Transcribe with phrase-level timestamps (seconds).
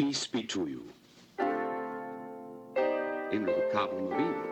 [0.00, 0.82] Peace be to you.
[3.30, 4.46] Into the problem of evil.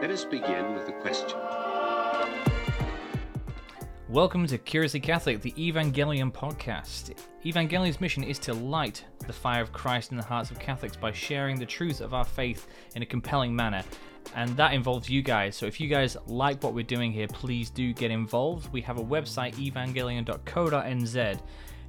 [0.00, 1.38] Let us begin with the question.
[4.08, 7.14] Welcome to Curiously Catholic, the Evangelion podcast.
[7.44, 11.12] Evangelion's mission is to light the fire of Christ in the hearts of Catholics by
[11.12, 13.84] sharing the truth of our faith in a compelling manner.
[14.34, 15.56] And that involves you guys.
[15.56, 18.72] So if you guys like what we're doing here, please do get involved.
[18.72, 21.40] We have a website, evangelion.co.nz.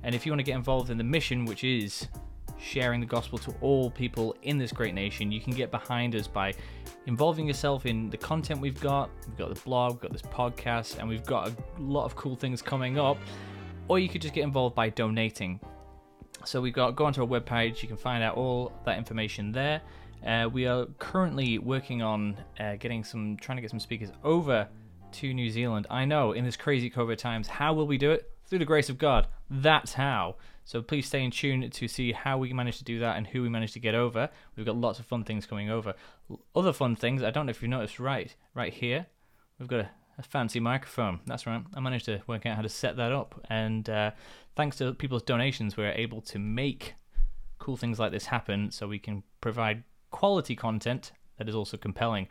[0.03, 2.07] And if you want to get involved in the mission, which is
[2.59, 6.27] sharing the gospel to all people in this great nation, you can get behind us
[6.27, 6.53] by
[7.05, 9.09] involving yourself in the content we've got.
[9.27, 12.35] We've got the blog, we've got this podcast, and we've got a lot of cool
[12.35, 13.17] things coming up.
[13.87, 15.59] Or you could just get involved by donating.
[16.45, 17.81] So we've got go onto our webpage.
[17.81, 19.81] You can find out all that information there.
[20.25, 24.67] Uh, we are currently working on uh, getting some, trying to get some speakers over
[25.13, 25.87] to New Zealand.
[25.89, 28.31] I know in this crazy COVID times, how will we do it?
[28.45, 29.27] Through the grace of God.
[29.49, 30.35] That's how.
[30.65, 33.41] So please stay in tune to see how we managed to do that and who
[33.41, 34.29] we managed to get over.
[34.55, 35.95] We've got lots of fun things coming over.
[36.55, 39.07] Other fun things, I don't know if you noticed right, right here,
[39.57, 41.21] we've got a, a fancy microphone.
[41.25, 41.63] That's right.
[41.73, 43.43] I managed to work out how to set that up.
[43.49, 44.11] And uh,
[44.55, 46.95] thanks to people's donations, we're able to make
[47.57, 52.27] cool things like this happen so we can provide quality content that is also compelling.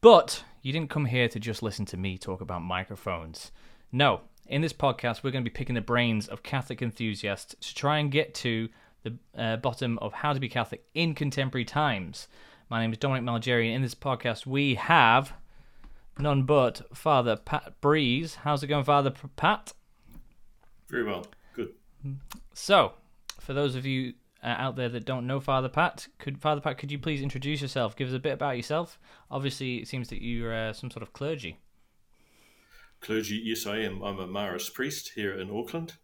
[0.00, 3.50] But you didn't come here to just listen to me talk about microphones.
[3.90, 7.74] No, in this podcast, we're going to be picking the brains of Catholic enthusiasts to
[7.74, 8.68] try and get to
[9.02, 12.28] the uh, bottom of how to be Catholic in contemporary times.
[12.68, 15.32] My name is Dominic Malgeri, and in this podcast, we have
[16.18, 18.36] none but Father Pat Breeze.
[18.36, 19.72] How's it going, Father Pat?
[20.88, 21.26] Very well.
[21.54, 21.72] Good.
[22.54, 22.94] So,
[23.40, 26.78] for those of you uh, out there that don't know Father Pat, could Father Pat,
[26.78, 27.96] could you please introduce yourself?
[27.96, 28.98] Give us a bit about yourself.
[29.30, 31.58] Obviously, it seems that you're uh, some sort of clergy.
[33.00, 34.02] Clergy, yes, I am.
[34.02, 35.94] I'm a Marist priest here in Auckland.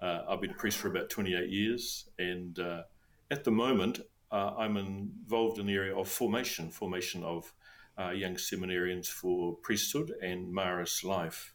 [0.00, 2.82] Uh, I've been a priest for about 28 years, and uh,
[3.30, 7.52] at the moment, uh, I'm involved in the area of formation, formation of
[7.98, 11.54] uh, young seminarians for priesthood and Marist life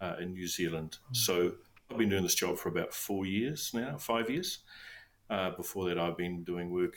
[0.00, 0.98] uh, in New Zealand.
[1.10, 1.16] Mm.
[1.16, 1.52] So
[1.90, 4.60] I've been doing this job for about four years now, five years.
[5.30, 6.96] Uh, before that, I've been doing work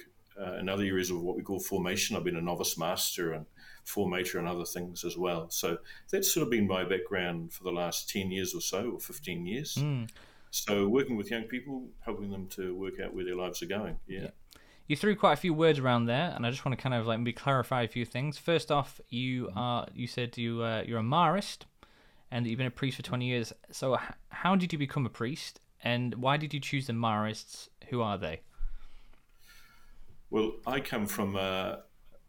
[0.59, 2.15] in other areas of what we call formation.
[2.15, 3.45] I've been a novice master and
[3.85, 5.49] formator and other things as well.
[5.49, 5.77] So
[6.11, 9.45] that's sort of been my background for the last 10 years or so, or 15
[9.45, 9.75] years.
[9.75, 10.09] Mm.
[10.51, 13.97] So working with young people, helping them to work out where their lives are going.
[14.07, 14.21] Yeah.
[14.21, 14.29] yeah.
[14.87, 17.07] You threw quite a few words around there, and I just want to kind of
[17.07, 18.37] like maybe clarify a few things.
[18.37, 19.57] First off, you mm-hmm.
[19.57, 21.59] are you said you uh, you're a Marist,
[22.29, 23.53] and you've been a priest for twenty years.
[23.71, 27.67] So how did you become a priest, and why did you choose the Marists?
[27.89, 28.41] Who are they?
[30.29, 31.83] Well, I come from a,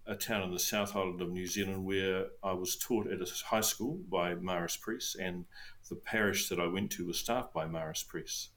[0.06, 3.32] a town in the South Island of New Zealand where I was taught at a
[3.46, 5.46] high school by Marist priests, and
[5.88, 8.50] the parish that I went to was staffed by Marist priests.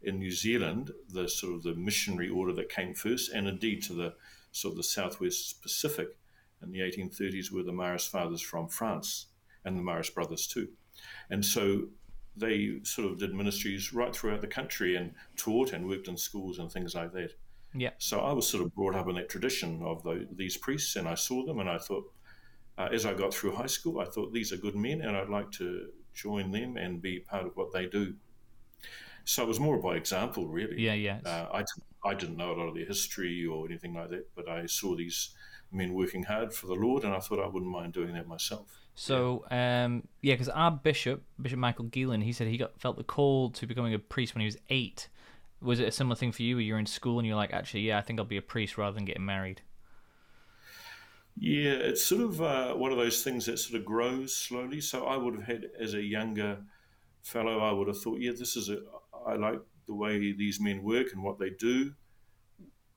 [0.00, 3.92] In New Zealand, the sort of the missionary order that came first, and indeed to
[3.92, 4.14] the
[4.50, 6.18] sort of the Southwest Pacific
[6.60, 9.26] in the 1830s, were the Marist fathers from France
[9.64, 10.68] and the Marist brothers too,
[11.30, 11.88] and so
[12.36, 16.58] they sort of did ministries right throughout the country and taught and worked in schools
[16.58, 17.34] and things like that.
[17.74, 17.90] Yeah.
[17.98, 21.08] So I was sort of brought up in that tradition of the, these priests, and
[21.08, 22.04] I saw them, and I thought,
[22.78, 25.28] uh, as I got through high school, I thought these are good men, and I'd
[25.28, 28.14] like to join them and be part of what they do.
[29.24, 30.80] So it was more by example, really.
[30.80, 31.20] Yeah, yeah.
[31.24, 34.48] Uh, I, I didn't know a lot of their history or anything like that, but
[34.48, 35.30] I saw these
[35.70, 38.81] men working hard for the Lord, and I thought I wouldn't mind doing that myself.
[38.94, 42.96] So yeah, um, yeah, because our bishop, Bishop Michael Gielen, he said he got felt
[42.96, 45.08] the call to becoming a priest when he was eight,
[45.62, 47.80] was it a similar thing for you where you're in school and you're like, actually,
[47.80, 49.62] yeah, I think I'll be a priest rather than getting married?
[51.38, 54.80] Yeah, it's sort of uh, one of those things that sort of grows slowly.
[54.80, 56.58] So I would have had, as a younger
[57.22, 58.78] fellow, I would have thought, yeah, this is a,
[59.26, 61.92] I like the way these men work and what they do.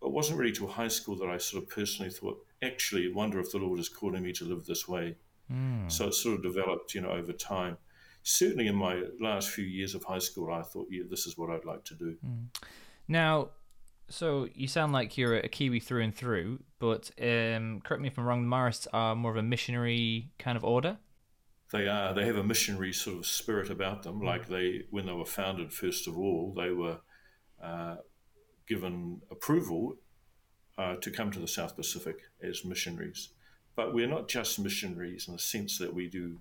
[0.01, 3.39] It wasn't really till high school that I sort of personally thought, actually, I wonder
[3.39, 5.15] if the Lord is calling me to live this way.
[5.51, 5.91] Mm.
[5.91, 7.77] So it sort of developed, you know, over time
[8.25, 11.51] certainly in my last few years of high school, I thought, yeah, this is what
[11.51, 12.17] I'd like to do.
[12.25, 12.47] Mm.
[13.07, 13.49] Now,
[14.09, 18.17] so you sound like you're a Kiwi through and through, but um, correct me if
[18.17, 18.41] I'm wrong.
[18.41, 20.97] The Marists are more of a missionary kind of order.
[21.71, 22.13] They are.
[22.13, 24.21] They have a missionary sort of spirit about them.
[24.21, 24.25] Mm.
[24.25, 26.99] Like they, when they were founded, first of all, they were
[27.63, 27.97] uh,
[28.67, 29.97] given approval
[30.79, 33.29] uh, to come to the South Pacific as missionaries.
[33.75, 36.39] But we're not just missionaries in the sense that we do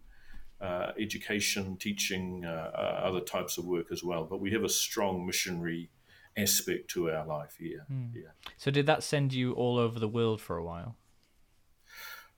[0.61, 4.25] uh, education, teaching, uh, uh, other types of work as well.
[4.25, 5.91] But we have a strong missionary
[6.37, 7.87] aspect to our life here.
[7.93, 8.15] Mm.
[8.15, 8.31] Yeah.
[8.57, 10.97] So, did that send you all over the world for a while?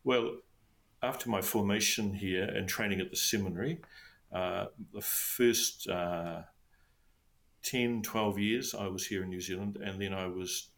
[0.04, 0.36] Well,
[1.02, 3.80] after my formation here and training at the seminary,
[4.32, 6.42] uh, the first uh,
[7.62, 10.68] 10, 12 years I was here in New Zealand, and then I was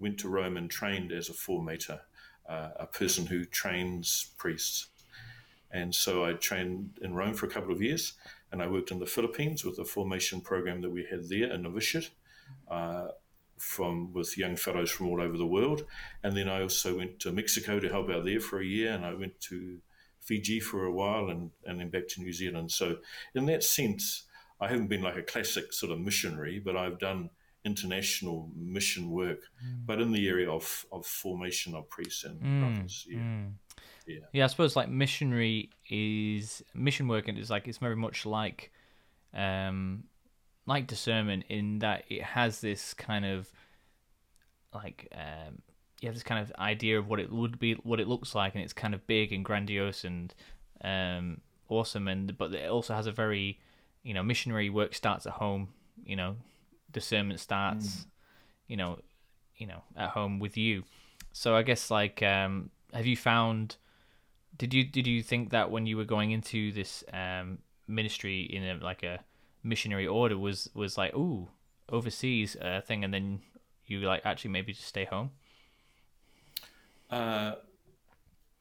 [0.00, 2.00] went to Rome and trained as a formator,
[2.48, 4.88] uh, a person who trains priests.
[5.70, 8.12] And so I trained in Rome for a couple of years,
[8.52, 11.58] and I worked in the Philippines with the formation program that we had there, a
[11.58, 12.10] novitiate,
[12.70, 13.08] uh,
[13.58, 15.84] from with young fellows from all over the world.
[16.22, 19.04] And then I also went to Mexico to help out there for a year, and
[19.04, 19.78] I went to
[20.20, 22.70] Fiji for a while, and, and then back to New Zealand.
[22.70, 22.98] So
[23.34, 24.24] in that sense,
[24.60, 27.30] I haven't been like a classic sort of missionary, but I've done
[27.64, 29.86] international mission work, mm.
[29.86, 32.60] but in the area of, of formation of priests and mm.
[32.60, 33.06] brothers.
[33.08, 33.18] Yeah.
[33.18, 33.52] Mm.
[34.06, 34.16] yeah.
[34.32, 34.44] Yeah.
[34.44, 38.70] I suppose like missionary is mission work and it's like it's very much like
[39.32, 40.04] um
[40.66, 43.50] like discernment in that it has this kind of
[44.72, 45.58] like um
[46.00, 48.54] you have this kind of idea of what it would be what it looks like
[48.54, 50.34] and it's kind of big and grandiose and
[50.82, 53.58] um awesome and but it also has a very
[54.02, 55.68] you know missionary work starts at home
[56.04, 56.36] you know
[56.94, 58.06] discernment starts, mm.
[58.68, 58.98] you know,
[59.56, 60.84] you know, at home with you.
[61.32, 63.76] So I guess like, um, have you found?
[64.56, 68.64] Did you did you think that when you were going into this um, ministry in
[68.64, 69.18] a, like a
[69.62, 71.48] missionary order was was like ooh
[71.90, 73.40] overseas uh, thing, and then
[73.86, 75.30] you like actually maybe just stay home?
[77.10, 77.54] Uh,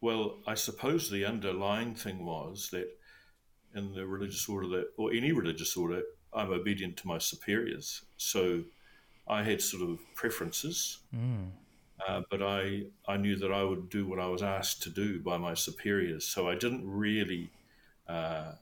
[0.01, 2.87] well, I suppose the underlying thing was that
[3.75, 6.03] in the religious order that, or any religious order,
[6.33, 8.03] I'm obedient to my superiors.
[8.23, 8.63] So
[9.27, 11.49] I had sort of preferences, mm.
[12.07, 15.19] uh, but I, I knew that I would do what I was asked to do
[15.21, 16.25] by my superiors.
[16.25, 17.51] So I didn't really
[18.07, 18.53] uh,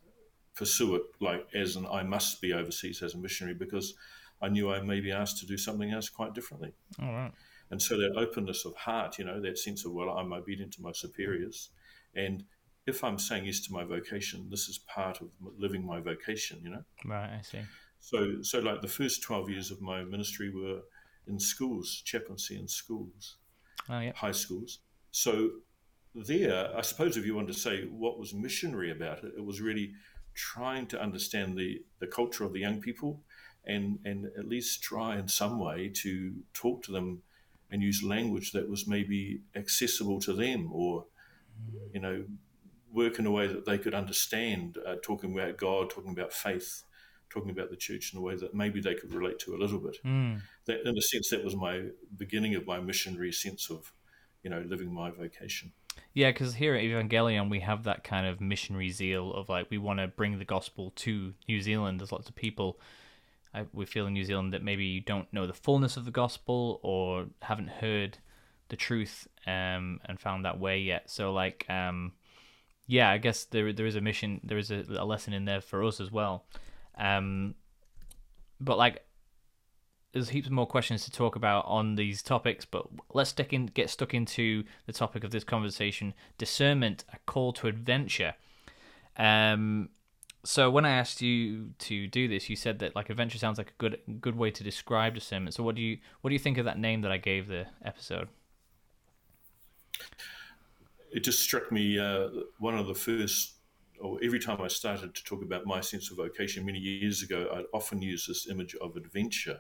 [0.56, 3.96] pursue it like as an I must be overseas as a missionary because
[4.42, 6.74] I knew I may be asked to do something else quite differently.
[7.02, 7.32] All right.
[7.70, 10.82] And so that openness of heart, you know, that sense of, well, I'm obedient to
[10.82, 11.70] my superiors.
[12.16, 12.44] And
[12.86, 16.70] if I'm saying yes to my vocation, this is part of living my vocation, you
[16.70, 16.84] know?
[17.06, 17.60] Right, I see.
[18.02, 20.82] So, so like the first 12 years of my ministry were
[21.28, 23.38] in schools, chaplaincy in schools,
[23.90, 24.12] oh, yeah.
[24.14, 24.80] high schools.
[25.12, 25.52] So
[26.14, 29.62] there, I suppose if you want to say what was missionary about it, it was
[29.62, 29.94] really
[30.34, 33.22] trying to understand the, the culture of the young people
[33.66, 37.22] and, and at least try in some way to talk to them
[37.70, 41.06] and use language that was maybe accessible to them or,
[41.94, 42.26] you know,
[42.92, 46.84] work in a way that they could understand, uh, talking about God, talking about faith,
[47.32, 49.80] talking about the church in a way that maybe they could relate to a little
[49.80, 49.98] bit.
[50.06, 50.42] Mm.
[50.66, 51.84] That, in a sense, that was my
[52.18, 53.94] beginning of my missionary sense of,
[54.44, 55.72] you know, living my vocation.
[56.14, 59.78] Yeah, because here at Evangelion, we have that kind of missionary zeal of like we
[59.78, 62.00] want to bring the gospel to New Zealand.
[62.00, 62.80] There's lots of people
[63.54, 66.12] I, we feel in New Zealand that maybe you don't know the fullness of the
[66.12, 68.18] gospel or haven't heard
[68.70, 71.10] the truth um, and found that way yet.
[71.10, 72.14] So like um,
[72.88, 75.62] yeah, I guess there there is a mission, there is a, a lesson in there
[75.62, 76.46] for us as well.
[77.02, 77.56] Um,
[78.60, 79.04] but like,
[80.14, 82.64] there's heaps more questions to talk about on these topics.
[82.64, 87.52] But let's stick in, get stuck into the topic of this conversation: discernment, a call
[87.54, 88.36] to adventure.
[89.18, 89.90] Um,
[90.44, 93.70] so when I asked you to do this, you said that like adventure sounds like
[93.72, 95.56] a good good way to describe discernment.
[95.56, 97.66] So what do you what do you think of that name that I gave the
[97.84, 98.30] episode?
[101.12, 103.56] it just struck me uh, one of the first,
[104.02, 107.50] or every time I started to talk about my sense of vocation many years ago,
[107.54, 109.60] I'd often use this image of adventure.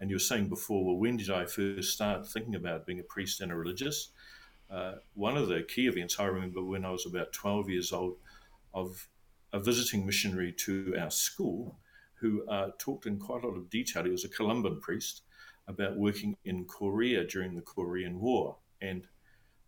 [0.00, 3.04] And you were saying before, well, when did I first start thinking about being a
[3.04, 4.10] priest and a religious?
[4.70, 8.16] Uh, one of the key events I remember when I was about 12 years old
[8.74, 9.08] of
[9.52, 11.78] a visiting missionary to our school
[12.14, 14.04] who uh, talked in quite a lot of detail.
[14.04, 15.22] He was a Columban priest
[15.68, 18.56] about working in Korea during the Korean War.
[18.80, 19.06] And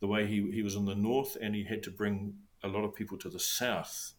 [0.00, 2.84] the way he, he was in the north and he had to bring a lot
[2.84, 4.12] of people to the south,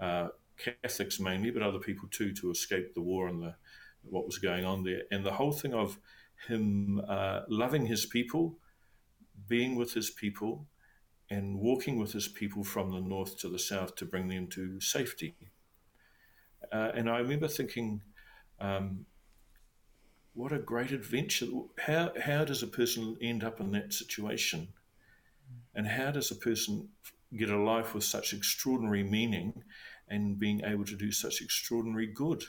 [0.00, 3.54] uh, Catholics mainly, but other people too, to escape the war and the
[4.02, 5.02] what was going on there.
[5.10, 5.98] And the whole thing of
[6.46, 8.58] him uh, loving his people,
[9.48, 10.66] being with his people,
[11.30, 14.80] and walking with his people from the north to the south to bring them to
[14.80, 15.36] safety.
[16.72, 18.02] Uh, and I remember thinking,
[18.60, 19.06] um,
[20.34, 21.46] what a great adventure!
[21.78, 24.68] How how does a person end up in that situation?
[25.74, 26.88] And how does a person
[27.36, 29.62] get a life with such extraordinary meaning
[30.08, 32.44] and being able to do such extraordinary good?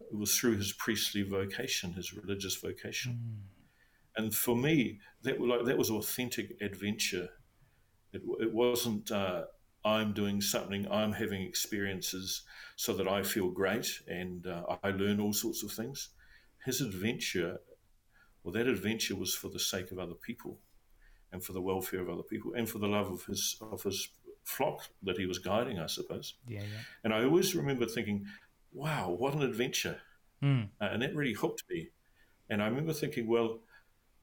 [0.00, 3.12] It was through his priestly vocation, his religious vocation.
[3.12, 4.22] Mm.
[4.22, 7.28] And for me, that was, like, that was authentic adventure.
[8.12, 9.44] It, it wasn't, uh,
[9.84, 12.42] I'm doing something, I'm having experiences
[12.76, 16.10] so that I feel great and uh, I learn all sorts of things.
[16.64, 17.58] His adventure,
[18.42, 20.60] well, that adventure was for the sake of other people
[21.32, 24.08] and for the welfare of other people and for the love of his of his
[24.44, 26.34] flock that he was guiding, I suppose.
[26.46, 26.82] Yeah, yeah.
[27.04, 28.26] And I always remember thinking,
[28.72, 30.00] wow, what an adventure.
[30.42, 30.68] Mm.
[30.80, 31.88] Uh, and that really hooked me.
[32.48, 33.60] And I remember thinking, well,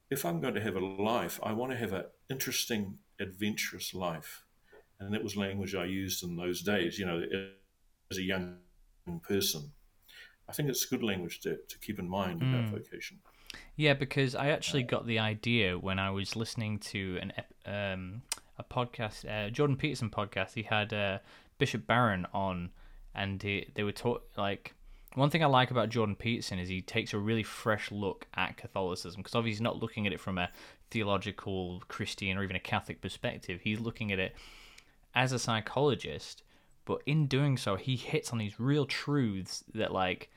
[0.09, 4.43] if I'm going to have a life, I want to have an interesting, adventurous life.
[4.99, 7.21] And that was language I used in those days, you know,
[8.09, 8.57] as a young
[9.23, 9.71] person.
[10.47, 12.49] I think it's good language to, to keep in mind mm.
[12.49, 13.19] about vocation.
[13.75, 17.33] Yeah, because I actually got the idea when I was listening to an
[17.65, 18.21] um,
[18.57, 20.53] a podcast, uh, Jordan Peterson podcast.
[20.53, 21.19] He had uh,
[21.57, 22.69] Bishop Barron on,
[23.15, 24.75] and he, they were taught like
[25.15, 28.57] one thing I like about Jordan Peterson is he takes a really fresh look at
[28.57, 30.49] Catholicism because obviously he's not looking at it from a
[30.89, 33.61] theological, Christian, or even a Catholic perspective.
[33.63, 34.35] He's looking at it
[35.13, 36.43] as a psychologist,
[36.85, 40.29] but in doing so, he hits on these real truths that like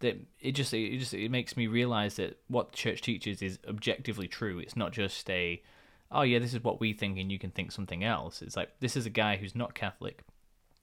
[0.00, 3.58] that it just it just it makes me realize that what the church teaches is
[3.68, 4.58] objectively true.
[4.58, 5.62] It's not just a
[6.10, 8.42] oh yeah, this is what we think and you can think something else.
[8.42, 10.22] It's like this is a guy who's not Catholic.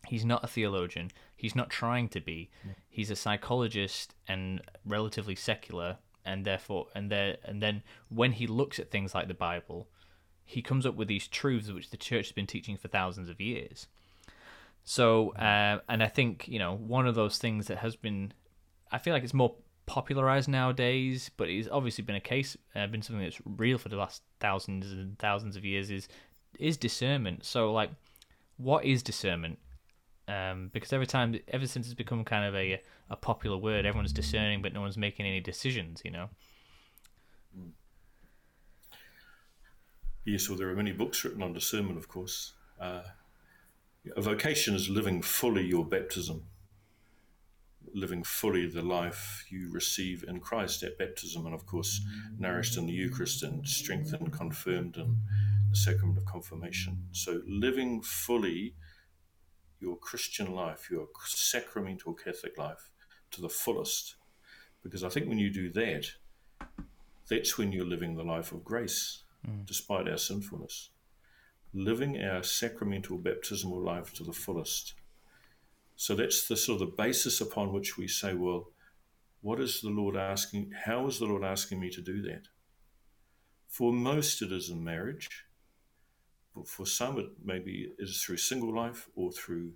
[0.08, 1.12] He's not a theologian.
[1.36, 2.50] He's not trying to be.
[2.66, 2.74] Yeah.
[2.90, 8.80] He's a psychologist and relatively secular and therefore and there and then when he looks
[8.80, 9.88] at things like the Bible,
[10.44, 13.40] he comes up with these truths which the church has been teaching for thousands of
[13.40, 13.88] years.
[14.84, 18.34] So, uh, and I think you know one of those things that has been,
[18.92, 19.56] I feel like it's more
[19.86, 23.96] popularized nowadays, but it's obviously been a case, uh, been something that's real for the
[23.96, 25.92] last thousands and thousands of years.
[25.92, 26.08] Is
[26.60, 27.46] is discernment?
[27.46, 27.92] So, like,
[28.58, 29.58] what is discernment?
[30.28, 34.14] Um, because every time, ever since it's become kind of a a popular word, everyone's
[34.14, 36.02] discerning, but no one's making any decisions.
[36.06, 36.30] You know.
[40.24, 42.54] Yes, well, there are many books written on discernment, of course.
[42.80, 43.02] Uh,
[44.16, 46.44] a vocation is living fully your baptism,
[47.94, 52.02] living fully the life you receive in Christ at baptism, and of course,
[52.38, 55.18] nourished in the Eucharist and strengthened, confirmed in
[55.70, 57.08] the sacrament of confirmation.
[57.12, 58.76] So, living fully
[59.80, 62.92] your Christian life, your sacramental Catholic life
[63.32, 64.16] to the fullest.
[64.84, 66.08] Because I think when you do that,
[67.30, 69.66] that's when you're living the life of grace, mm.
[69.66, 70.90] despite our sinfulness
[71.74, 74.94] living our sacramental baptismal life to the fullest.
[76.02, 78.72] So that's the sort of the basis upon which we say, well,
[79.42, 80.72] what is the Lord asking?
[80.86, 82.48] How is the Lord asking me to do that?
[83.68, 85.46] For most, it is in marriage.
[86.56, 89.74] But for some, it maybe is through single life or through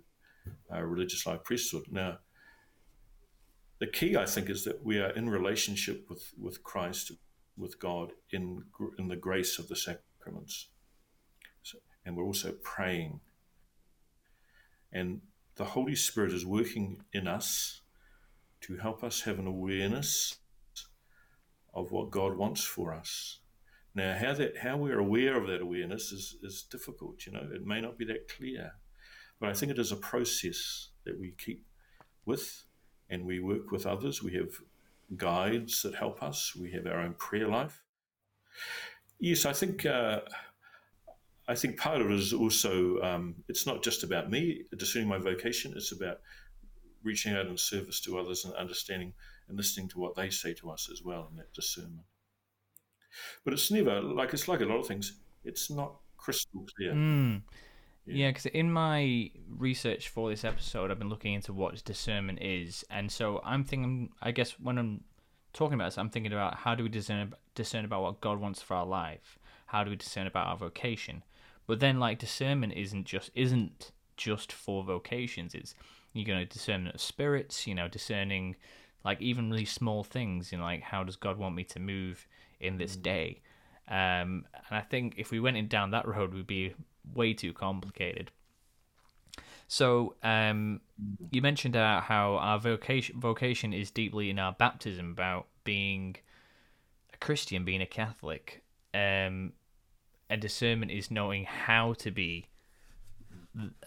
[0.74, 1.84] uh, religious life priesthood.
[1.92, 2.18] Now,
[3.78, 7.12] the key, I think, is that we are in relationship with, with Christ,
[7.56, 8.64] with God, in,
[8.98, 10.70] in the grace of the sacraments
[12.04, 13.20] and we're also praying.
[14.92, 15.20] And
[15.56, 17.80] the Holy Spirit is working in us
[18.62, 20.36] to help us have an awareness
[21.74, 23.40] of what God wants for us.
[23.94, 27.64] Now, how that how we're aware of that awareness is, is difficult, you know, it
[27.64, 28.72] may not be that clear.
[29.40, 31.64] But I think it is a process that we keep
[32.24, 32.64] with
[33.08, 34.22] and we work with others.
[34.22, 34.50] We have
[35.16, 36.54] guides that help us.
[36.58, 37.82] We have our own prayer life.
[39.18, 40.20] Yes, I think uh,
[41.48, 45.18] I think part of it is also um, it's not just about me discerning my
[45.18, 45.72] vocation.
[45.76, 46.20] It's about
[47.02, 49.12] reaching out in service to others and understanding
[49.48, 52.02] and listening to what they say to us as well in that discernment.
[53.44, 55.20] But it's never like it's like a lot of things.
[55.44, 56.92] It's not crystal clear.
[56.92, 57.42] Mm.
[58.06, 62.40] Yeah, because yeah, in my research for this episode, I've been looking into what discernment
[62.40, 64.10] is, and so I'm thinking.
[64.22, 65.04] I guess when I'm
[65.52, 68.62] talking about this, I'm thinking about how do we discern discern about what God wants
[68.62, 69.38] for our life?
[69.66, 71.24] How do we discern about our vocation?
[71.66, 75.54] But then like discernment isn't just isn't just for vocations.
[75.54, 75.74] It's
[76.12, 78.56] you're going to discern of spirits, you know, discerning
[79.04, 82.26] like even really small things, you know, like how does God want me to move
[82.58, 83.02] in this mm.
[83.02, 83.40] day?
[83.88, 86.74] Um, and I think if we went in down that road, we'd be
[87.14, 88.32] way too complicated.
[89.68, 90.80] So um,
[91.30, 96.16] you mentioned about how our vocation vocation is deeply in our baptism about being
[97.12, 98.62] a Christian, being a Catholic.
[98.94, 99.52] Um,
[100.28, 102.46] and discernment is knowing how to be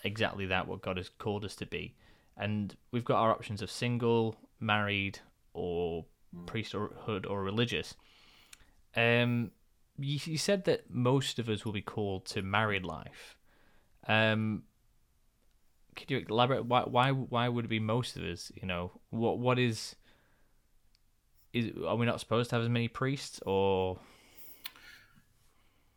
[0.03, 1.95] exactly that what God has called us to be.
[2.37, 5.19] And we've got our options of single, married,
[5.53, 6.05] or
[6.45, 7.95] priesthood or religious.
[8.95, 9.51] Um,
[9.97, 13.35] you, you said that most of us will be called to married life.
[14.07, 14.63] Um,
[15.95, 18.51] could you elaborate why why why would it be most of us?
[18.55, 19.95] You know what what is
[21.51, 23.99] is are we not supposed to have as many priests or?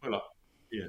[0.02, 0.22] Well,
[0.72, 0.88] yeah.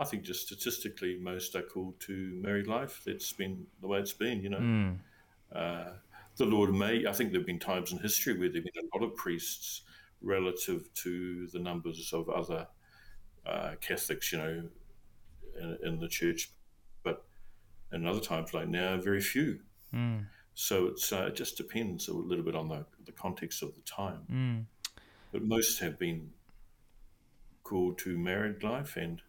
[0.00, 3.02] I think just statistically, most are called to married life.
[3.04, 4.58] That's been the way it's been, you know.
[4.58, 4.98] Mm.
[5.54, 5.90] Uh,
[6.36, 8.88] the Lord may, I think there have been times in history where there have been
[8.90, 9.82] a lot of priests
[10.22, 12.66] relative to the numbers of other
[13.44, 14.62] uh, Catholics, you know,
[15.60, 16.50] in, in, the church.
[17.02, 17.24] But
[17.92, 19.60] in other times, like now, very few.
[19.94, 20.24] Mm.
[20.54, 23.82] So it's, uh, it just depends a little bit on the, the context of the
[23.82, 24.22] time.
[24.32, 24.64] Mm.
[25.32, 26.30] But most have been
[27.70, 29.22] to married life, and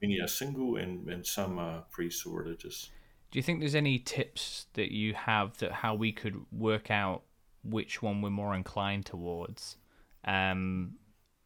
[0.00, 2.90] many are single, and, and some are priests or religious.
[3.30, 7.22] Do you think there's any tips that you have that how we could work out
[7.64, 9.76] which one we're more inclined towards?
[10.24, 10.92] Um,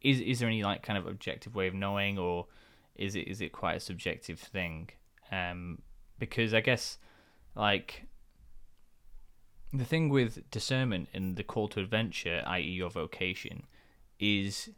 [0.01, 2.47] is is there any like kind of objective way of knowing, or
[2.95, 4.89] is it is it quite a subjective thing?
[5.31, 5.79] Um,
[6.19, 6.97] because I guess
[7.55, 8.05] like
[9.73, 13.63] the thing with discernment and the call to adventure, i.e., your vocation,
[14.19, 14.69] is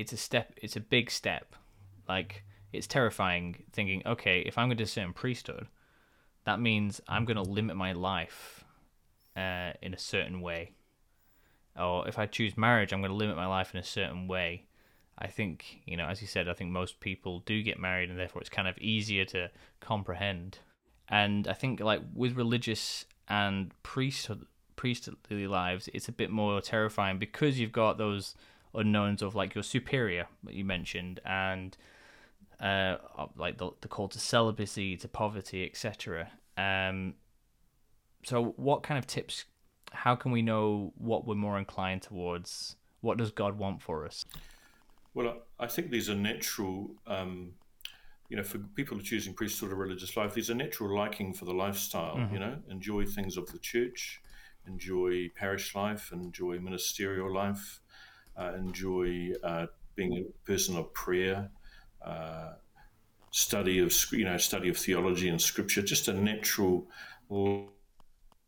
[0.00, 0.52] it's a step.
[0.56, 1.54] It's a big step.
[2.08, 5.66] Like it's terrifying thinking, okay, if I'm going to discern priesthood,
[6.44, 8.64] that means I'm going to limit my life
[9.36, 10.72] uh, in a certain way
[11.78, 14.66] or if I choose marriage, I'm going to limit my life in a certain way.
[15.18, 18.18] I think, you know, as you said, I think most people do get married and
[18.18, 19.50] therefore it's kind of easier to
[19.80, 20.58] comprehend.
[21.08, 27.18] And I think, like, with religious and priesthood, priestly lives, it's a bit more terrifying
[27.18, 28.34] because you've got those
[28.78, 31.76] unknowns of, like, your superior that you mentioned and,
[32.60, 32.96] uh,
[33.36, 36.30] like, the, the call to celibacy, to poverty, etc.
[36.56, 37.14] Um,
[38.24, 39.44] so, what kind of tips
[39.92, 42.76] how can we know what we're more inclined towards?
[43.00, 44.24] What does God want for us?
[45.14, 47.52] Well, I think there's a natural, um,
[48.28, 51.32] you know, for people who are choosing priesthood or religious life, there's a natural liking
[51.32, 52.34] for the lifestyle, mm-hmm.
[52.34, 54.20] you know, enjoy things of the church,
[54.66, 57.80] enjoy parish life, enjoy ministerial life,
[58.38, 59.66] uh, enjoy uh,
[59.96, 61.50] being a person of prayer,
[62.04, 62.52] uh,
[63.30, 66.86] study of, you know, study of theology and scripture, just a natural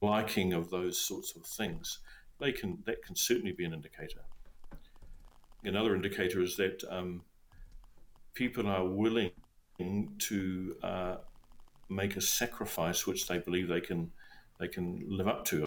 [0.01, 1.99] liking of those sorts of things,
[2.39, 4.21] they can that can certainly be an indicator.
[5.65, 7.23] Another indicator is that um,
[8.33, 9.31] people are willing
[10.19, 11.17] to uh,
[11.89, 14.11] make a sacrifice which they believe they can
[14.59, 15.67] they can live up to.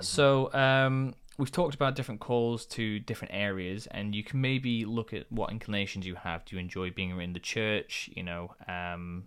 [0.00, 5.14] So um, we've talked about different calls to different areas, and you can maybe look
[5.14, 6.44] at what inclinations you have.
[6.44, 8.10] Do you enjoy being in the church?
[8.12, 9.26] You know, um,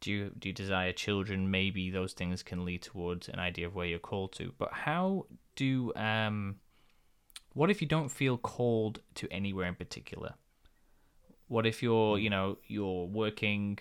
[0.00, 1.50] do you do you desire children?
[1.50, 4.54] Maybe those things can lead towards an idea of where you're called to.
[4.56, 6.56] But how do um,
[7.52, 10.34] what if you don't feel called to anywhere in particular?
[11.48, 13.78] What if you're you know you're working,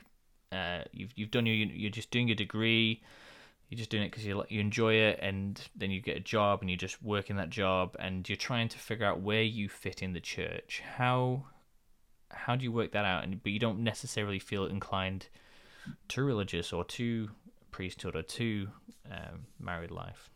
[0.52, 3.04] uh, you've you've done your you're just doing your degree,
[3.70, 6.62] you're just doing it because you you enjoy it, and then you get a job
[6.62, 9.70] and you just work in that job, and you're trying to figure out where you
[9.70, 10.82] fit in the church.
[10.98, 11.46] How
[12.32, 13.24] how do you work that out?
[13.24, 15.28] And but you don't necessarily feel inclined
[16.10, 17.30] to religious or to
[17.72, 18.70] priesthood or to
[19.10, 20.32] um, married life.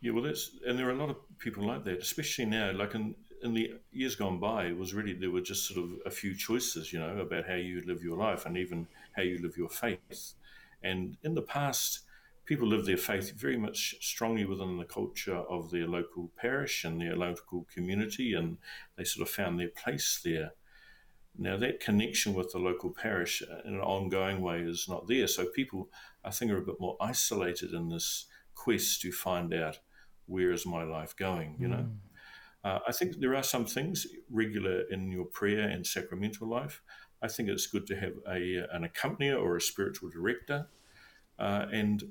[0.00, 2.70] Yeah, well, that's and there are a lot of people like that, especially now.
[2.70, 5.90] Like in in the years gone by, it was really there were just sort of
[6.06, 8.86] a few choices, you know, about how you live your life and even
[9.16, 10.34] how you live your faith.
[10.82, 12.00] And in the past,
[12.46, 17.00] people lived their faith very much strongly within the culture of their local parish and
[17.00, 18.58] their local community, and
[18.96, 20.52] they sort of found their place there.
[21.36, 25.28] Now, that connection with the local parish uh, in an ongoing way is not there.
[25.28, 25.88] So, people,
[26.24, 29.78] I think, are a bit more isolated in this quest to find out
[30.26, 31.86] where is my life going, you know.
[31.86, 31.96] Mm.
[32.64, 36.82] Uh, I think there are some things regular in your prayer and sacramental life.
[37.22, 40.68] I think it's good to have a, an accompanier or a spiritual director.
[41.38, 42.04] Uh, and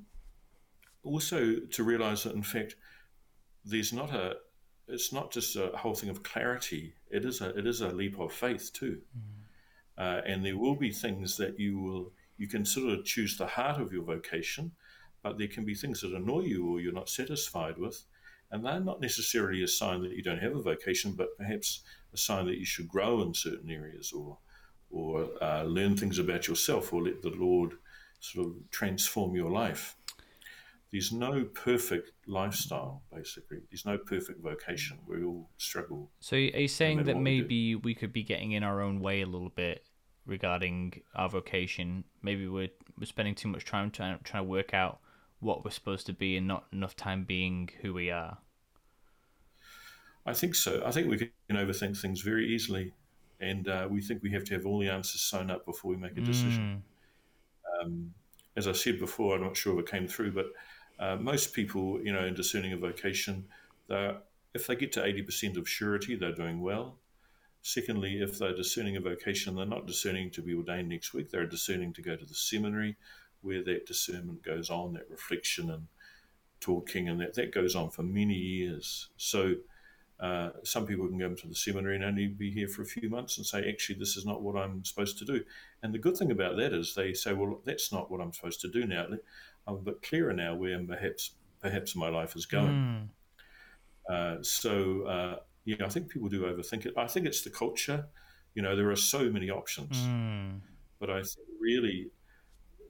[1.03, 2.75] also to realize that, in fact,
[3.63, 4.35] there's not a,
[4.87, 6.93] it's not just a whole thing of clarity.
[7.09, 10.01] It is a it is a leap of faith too, mm.
[10.01, 13.47] uh, and there will be things that you will you can sort of choose the
[13.47, 14.71] heart of your vocation,
[15.23, 18.03] but there can be things that annoy you or you're not satisfied with,
[18.51, 21.81] and they're not necessarily a sign that you don't have a vocation, but perhaps
[22.13, 24.37] a sign that you should grow in certain areas or
[24.89, 27.73] or uh, learn things about yourself or let the Lord
[28.19, 29.95] sort of transform your life
[30.91, 33.59] there's no perfect lifestyle, basically.
[33.69, 34.97] There's no perfect vocation.
[35.07, 36.09] We all struggle.
[36.19, 39.21] So, are you saying that maybe we, we could be getting in our own way
[39.21, 39.83] a little bit
[40.25, 42.05] regarding our vocation?
[42.21, 44.99] Maybe we're, we're spending too much time trying, trying to work out
[45.39, 48.37] what we're supposed to be and not enough time being who we are?
[50.25, 50.81] I think so.
[50.85, 52.93] I think we can overthink things very easily.
[53.39, 55.97] And uh, we think we have to have all the answers sewn up before we
[55.97, 56.83] make a decision.
[57.81, 57.85] Mm.
[57.85, 58.13] Um,
[58.55, 60.47] as I said before, I'm not sure if it came through, but
[60.99, 63.45] uh, most people, you know, in discerning a vocation,
[63.89, 66.97] if they get to 80% of surety, they're doing well.
[67.61, 71.45] Secondly, if they're discerning a vocation, they're not discerning to be ordained next week, they're
[71.45, 72.95] discerning to go to the seminary
[73.41, 75.87] where that discernment goes on, that reflection and
[76.59, 79.09] talking, and that, that goes on for many years.
[79.17, 79.55] So
[80.19, 83.09] Uh, some people can go into the seminary and only be here for a few
[83.09, 85.43] months and say, actually, this is not what I'm supposed to do.
[85.83, 88.61] And the good thing about that is they say, well, that's not what I'm supposed
[88.61, 89.05] to do now.
[89.67, 93.09] I'm a bit clearer now where perhaps perhaps my life is going.
[94.09, 94.09] Mm.
[94.09, 96.93] Uh, so, uh, yeah, I think people do overthink it.
[96.97, 98.05] I think it's the culture.
[98.53, 99.97] You know, there are so many options.
[99.97, 100.61] Mm.
[100.99, 102.09] But I think really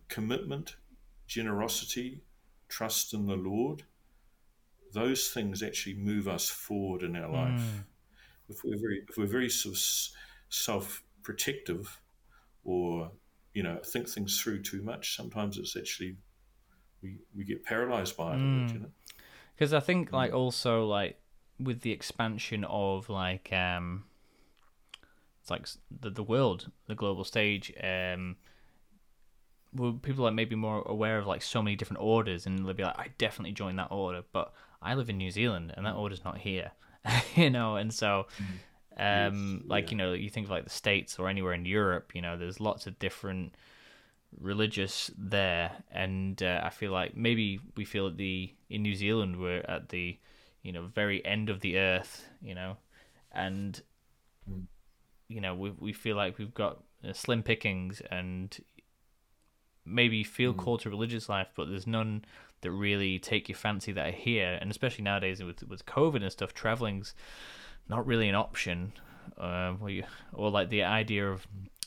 [0.08, 0.76] commitment,
[1.28, 2.22] generosity,
[2.70, 3.84] trust in the Lord,
[4.94, 7.60] those things actually move us forward in our life.
[7.60, 7.84] Mm.
[8.50, 9.82] If we're very, if we're very sort of
[10.50, 12.00] self-protective,
[12.64, 13.12] or
[13.54, 16.18] you know, think things through too much, sometimes it's actually
[17.02, 18.40] we, we get paralyzed by it.
[18.40, 18.74] Mm.
[18.74, 18.92] You know,
[19.56, 20.36] because I think like mm.
[20.36, 21.20] also like
[21.60, 24.06] with the expansion of like um,
[25.42, 25.68] it's like
[26.02, 27.74] the the world, the global stage.
[27.84, 28.38] Um,
[29.74, 32.84] well, people are maybe more aware of like so many different orders, and they'll be
[32.84, 36.24] like, I definitely join that order, but I live in New Zealand and that order's
[36.24, 36.72] not here,
[37.36, 38.28] you know, and so.
[38.40, 38.46] Mm.
[39.00, 39.92] Um, yes, like yeah.
[39.92, 42.60] you know, you think of like the states or anywhere in Europe, you know, there's
[42.60, 43.54] lots of different
[44.40, 49.38] religious there, and uh, I feel like maybe we feel at the in New Zealand
[49.38, 50.18] we're at the
[50.64, 52.78] you know very end of the earth, you know,
[53.32, 53.82] and
[54.50, 54.64] mm.
[55.28, 58.58] you know we we feel like we've got uh, slim pickings and
[59.86, 60.58] maybe feel mm.
[60.58, 62.26] called to religious life, but there's none
[62.62, 66.32] that really take your fancy that are here, and especially nowadays with with COVID and
[66.32, 67.14] stuff, traveling's
[67.88, 68.94] not really an option.
[69.38, 69.74] Uh,
[70.34, 71.46] or like the idea of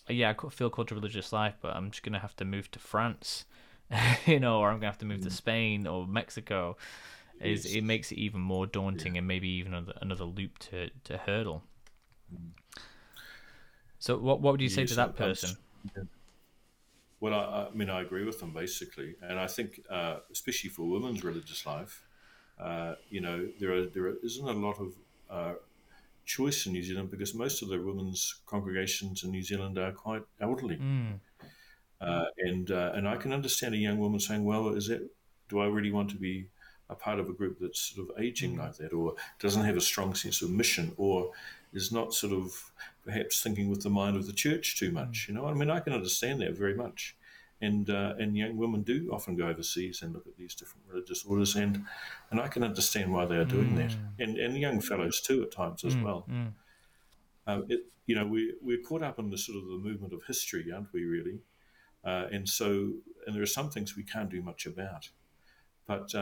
[0.08, 2.78] yeah, I feel called to religious life, but I'm just gonna have to move to
[2.78, 3.44] France,
[4.26, 5.24] you know, or I'm gonna have to move mm.
[5.24, 6.76] to Spain or Mexico.
[7.40, 9.20] Is it makes it even more daunting yeah.
[9.20, 11.62] and maybe even another, another loop to, to hurdle.
[12.32, 12.50] Mm.
[13.98, 15.56] So, what what would you say to that person?
[17.20, 20.88] Well, I, I, mean, I agree with them basically, and I think, uh, especially for
[20.88, 22.02] women's religious life,
[22.58, 24.94] uh, you know, there are, there isn't a lot of
[25.30, 25.54] uh,
[26.24, 30.22] choice in New Zealand because most of the women's congregations in New Zealand are quite
[30.40, 30.76] elderly.
[30.76, 31.20] Mm.
[32.00, 35.02] Uh, and uh, and I can understand a young woman saying, "Well, is that
[35.50, 36.46] do I really want to be
[36.88, 38.60] a part of a group that's sort of aging mm.
[38.60, 41.32] like that, or doesn't have a strong sense of mission, or
[41.72, 42.72] is not sort of
[43.04, 45.28] perhaps thinking with the mind of the church too much?" Mm.
[45.28, 47.16] You know, I mean, I can understand that very much
[47.60, 51.24] and uh, and young women do often go overseas and look at these different religious
[51.24, 51.84] orders, and
[52.30, 53.76] and I can understand why they are doing mm.
[53.76, 56.04] that, and and young fellows too at times as mm.
[56.04, 56.26] well.
[56.30, 56.52] Mm.
[57.46, 60.22] Uh, it, you know, we we're caught up in the sort of the movement of
[60.26, 61.04] history, aren't we?
[61.04, 61.40] Really,
[62.04, 62.92] uh, and so
[63.26, 65.10] and there are some things we can't do much about,
[65.86, 66.14] but.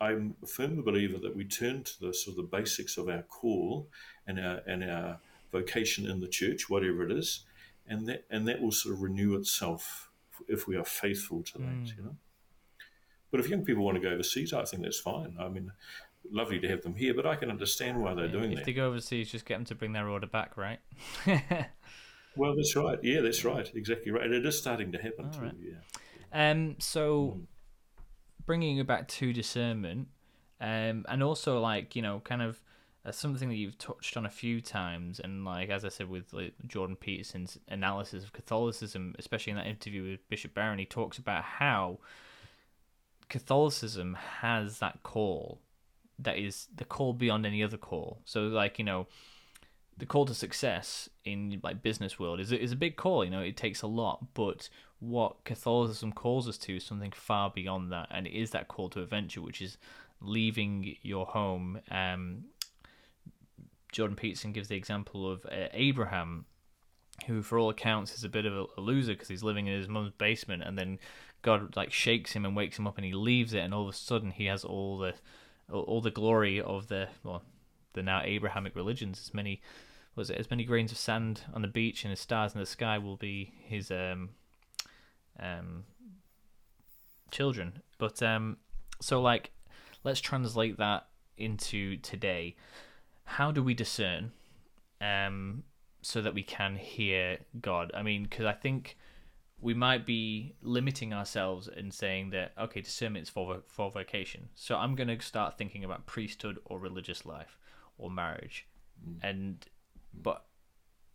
[0.00, 3.22] I'm a firm believer that we turn to the sort of the basics of our
[3.22, 3.88] call
[4.26, 5.18] and our and our
[5.52, 7.44] vocation in the church, whatever it is,
[7.86, 10.10] and that and that will sort of renew itself
[10.48, 11.96] if we are faithful to that, mm.
[11.96, 12.16] you know.
[13.30, 15.36] But if young people want to go overseas, I think that's fine.
[15.40, 15.72] I mean,
[16.30, 18.60] lovely to have them here, but I can understand why they're yeah, doing if that.
[18.60, 20.80] If they go overseas, just get them to bring their order back, right?
[22.36, 22.98] well, that's right.
[23.02, 23.70] Yeah, that's right.
[23.74, 24.24] Exactly right.
[24.24, 25.40] And it is starting to happen too.
[25.40, 25.54] Right.
[25.60, 26.50] Yeah.
[26.50, 26.76] Um.
[26.78, 27.46] So, mm.
[28.46, 30.08] Bringing it back to discernment,
[30.60, 32.60] um, and also like you know, kind of
[33.04, 36.32] that's something that you've touched on a few times, and like as I said with
[36.32, 41.18] like, Jordan Peterson's analysis of Catholicism, especially in that interview with Bishop Barron, he talks
[41.18, 41.98] about how
[43.28, 45.60] Catholicism has that call
[46.18, 48.20] that is the call beyond any other call.
[48.24, 49.06] So like you know,
[49.96, 53.24] the call to success in like business world is is a big call.
[53.24, 54.68] You know, it takes a lot, but
[55.00, 58.88] what Catholicism calls us to is something far beyond that, and it is that call
[58.90, 59.76] to adventure, which is
[60.20, 62.44] leaving your home um,
[63.94, 66.46] Jordan Peterson gives the example of uh, Abraham,
[67.26, 69.78] who for all accounts is a bit of a, a loser because he's living in
[69.78, 70.98] his mum's basement, and then
[71.42, 73.94] God like shakes him and wakes him up, and he leaves it, and all of
[73.94, 75.14] a sudden he has all the
[75.70, 77.44] all the glory of the well
[77.94, 79.20] the now Abrahamic religions.
[79.24, 79.60] As many
[80.14, 82.66] was it as many grains of sand on the beach and as stars in the
[82.66, 84.30] sky will be his um
[85.40, 85.84] um
[87.30, 87.80] children.
[87.98, 88.58] But um
[89.00, 89.50] so like
[90.04, 92.54] let's translate that into today
[93.24, 94.32] how do we discern
[95.00, 95.64] um,
[96.02, 97.90] so that we can hear God?
[97.94, 98.96] I mean, because I think
[99.60, 104.48] we might be limiting ourselves in saying that okay, discernment is for for vocation.
[104.54, 107.56] So I'm going to start thinking about priesthood or religious life
[107.98, 108.66] or marriage,
[109.06, 109.16] mm.
[109.22, 109.64] and
[110.12, 110.44] but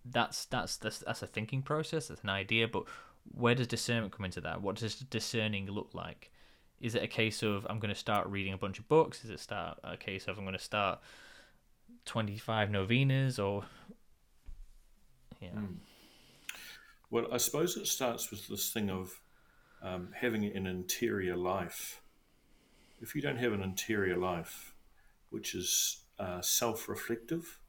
[0.05, 2.07] that's that's that's that's a thinking process.
[2.07, 2.83] That's an idea, but
[3.31, 4.61] where does discernment come into that?
[4.61, 6.31] What does discerning look like?
[6.79, 9.23] Is it a case of I'm going to start reading a bunch of books?
[9.23, 10.99] Is it start a case of I'm going to start
[12.05, 13.63] 25 novenas or
[15.41, 15.75] yeah mm.
[17.09, 19.19] well i suppose it starts with this thing of
[19.81, 22.01] um, having an interior life
[23.01, 24.73] if you don't have an interior life
[25.29, 27.59] which is uh, self-reflective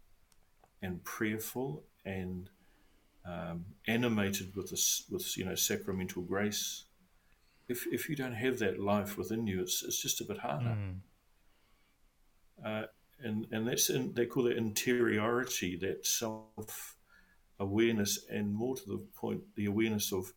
[0.83, 2.51] and prayerful and
[3.25, 6.85] um, animated with this, with you know sacramental grace.
[7.69, 10.77] If if you don't have that life within you, it's it's just a bit harder.
[10.77, 10.97] Mm.
[12.65, 12.87] Uh,
[13.23, 16.97] and and that's in, they call it interiority, that self
[17.59, 20.33] awareness, and more to the point, the awareness of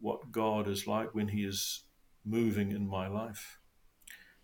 [0.00, 1.84] what God is like when He is
[2.24, 3.58] moving in my life.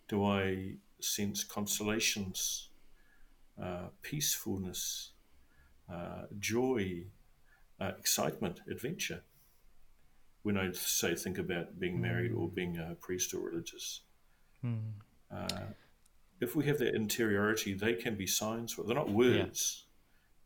[0.08, 2.70] Do I sense consolations,
[3.60, 5.12] uh, peacefulness,
[5.92, 7.04] uh, joy,
[7.80, 9.22] uh, excitement, adventure?
[10.42, 14.02] When I say think about being married or being a priest or religious.
[14.64, 14.92] Mm.
[16.40, 18.76] if we have that interiority, they can be signs.
[18.76, 19.86] They're not words.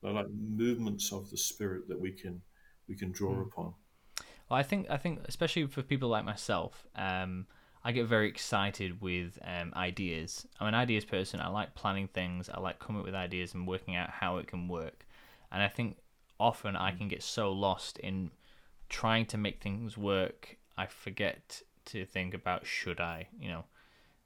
[0.02, 2.42] They're like movements of the spirit that we can
[2.88, 3.46] we can draw Mm.
[3.46, 3.74] upon.
[4.48, 7.46] Well, I think I think especially for people like myself, um,
[7.84, 10.46] I get very excited with um, ideas.
[10.60, 11.40] I'm an ideas person.
[11.40, 12.50] I like planning things.
[12.52, 15.06] I like coming up with ideas and working out how it can work.
[15.50, 15.96] And I think
[16.38, 18.30] often I can get so lost in
[18.88, 23.64] trying to make things work, I forget to think about should I, you know,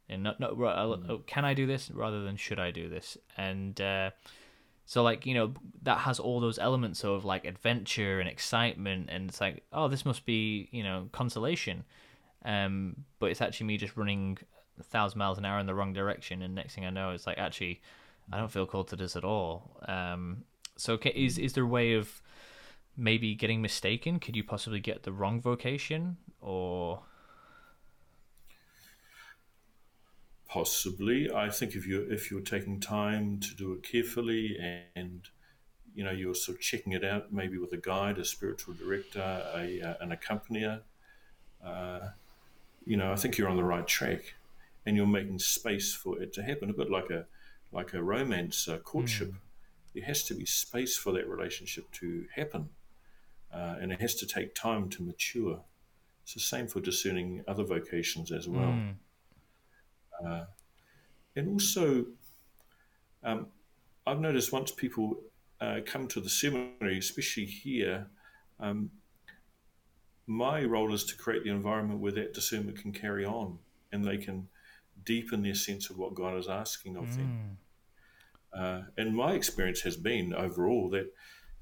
[0.08, 3.16] and not not right, oh, can I do this rather than should I do this,
[3.36, 3.80] and.
[3.80, 4.10] Uh,
[4.84, 9.28] so like you know that has all those elements of like adventure and excitement, and
[9.28, 11.84] it's like oh this must be you know consolation,
[12.44, 14.38] um, but it's actually me just running
[14.78, 17.26] a thousand miles an hour in the wrong direction, and next thing I know it's
[17.26, 17.80] like actually
[18.32, 19.80] I don't feel called to this at all.
[19.86, 20.44] Um,
[20.76, 22.22] so ca is is there a way of
[22.96, 24.18] maybe getting mistaken?
[24.18, 27.02] Could you possibly get the wrong vocation or?
[30.48, 34.58] Possibly, I think if you if you're taking time to do it carefully
[34.94, 35.26] and
[35.94, 39.42] you know you're sort of checking it out, maybe with a guide, a spiritual director,
[39.54, 40.82] a uh, an accompanier,
[41.64, 42.00] uh,
[42.84, 44.34] you know, I think you're on the right track,
[44.86, 46.70] and you're making space for it to happen.
[46.70, 47.26] A bit like a
[47.72, 49.32] like a romance uh, courtship,
[49.94, 52.68] there has to be space for that relationship to happen,
[53.52, 55.60] uh, and it has to take time to mature.
[56.22, 58.74] It's the same for discerning other vocations as well.
[58.74, 58.94] Mm.
[60.24, 60.44] Uh,
[61.34, 62.06] and also,
[63.24, 63.46] um,
[64.06, 65.18] I've noticed once people
[65.60, 68.06] uh, come to the seminary, especially here,
[68.60, 68.90] um,
[70.26, 73.58] my role is to create the environment where that discernment can carry on
[73.90, 74.48] and they can
[75.04, 77.58] deepen their sense of what God is asking of them.
[78.54, 78.58] Mm.
[78.58, 81.12] Uh, and my experience has been overall that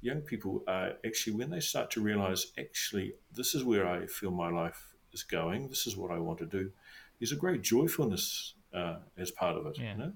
[0.00, 4.30] young people are actually, when they start to realize, actually, this is where I feel
[4.30, 6.70] my life is going, this is what I want to do,
[7.18, 9.92] there's a great joyfulness uh, as part of it, Yeah.
[9.92, 10.12] you know?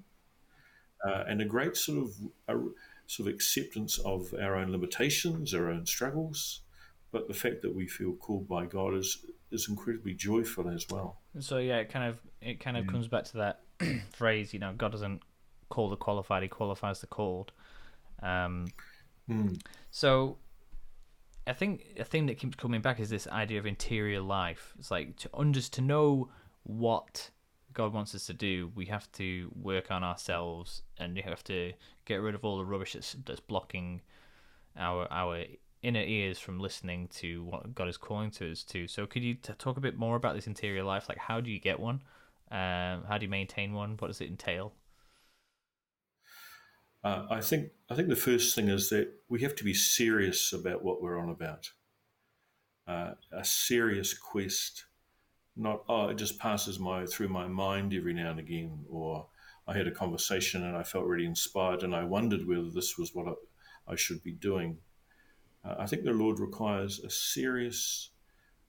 [1.04, 2.14] Uh, and a great sort of
[2.48, 2.58] a
[3.06, 6.62] sort of acceptance of our own limitations, our own struggles,
[7.14, 11.20] but the fact that we feel called by God is is incredibly joyful as well.
[11.38, 13.60] So yeah, it kind of it kind of comes back to that
[14.12, 15.22] phrase, you know, God doesn't
[15.68, 17.52] call the qualified; He qualifies the called.
[18.22, 18.66] Um,
[19.26, 19.54] Hmm.
[19.90, 20.36] so
[21.46, 24.74] I think a thing that keeps coming back is this idea of interior life.
[24.78, 26.28] It's like to under to know
[26.64, 27.30] what
[27.72, 31.72] God wants us to do, we have to work on ourselves, and we have to
[32.04, 34.02] get rid of all the rubbish that's that's blocking
[34.76, 35.44] our our
[35.84, 38.88] inner ears from listening to what God is calling to us to.
[38.88, 41.08] So, could you t- talk a bit more about this interior life?
[41.08, 42.02] Like, how do you get one?
[42.50, 43.96] Um, how do you maintain one?
[43.98, 44.72] What does it entail?
[47.04, 50.52] Uh, I think I think the first thing is that we have to be serious
[50.52, 51.70] about what we're on about.
[52.86, 54.84] Uh, a serious quest,
[55.56, 59.26] not oh it just passes my through my mind every now and again, or
[59.66, 63.14] I had a conversation and I felt really inspired and I wondered whether this was
[63.14, 64.78] what I, I should be doing.
[65.64, 68.10] Uh, I think the Lord requires a serious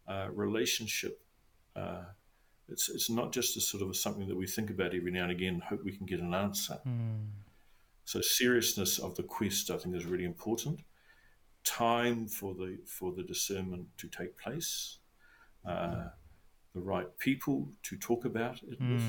[0.08, 1.22] uh, relationship.
[1.76, 2.04] Uh,
[2.70, 5.24] it's it's not just a sort of a, something that we think about every now
[5.24, 6.80] and again, hope we can get an answer.
[8.06, 10.82] So seriousness of the quest, I think, is really important.
[11.64, 15.00] Time for the for the discernment to take place,
[15.68, 16.06] uh,
[16.74, 19.02] the right people to talk about it with,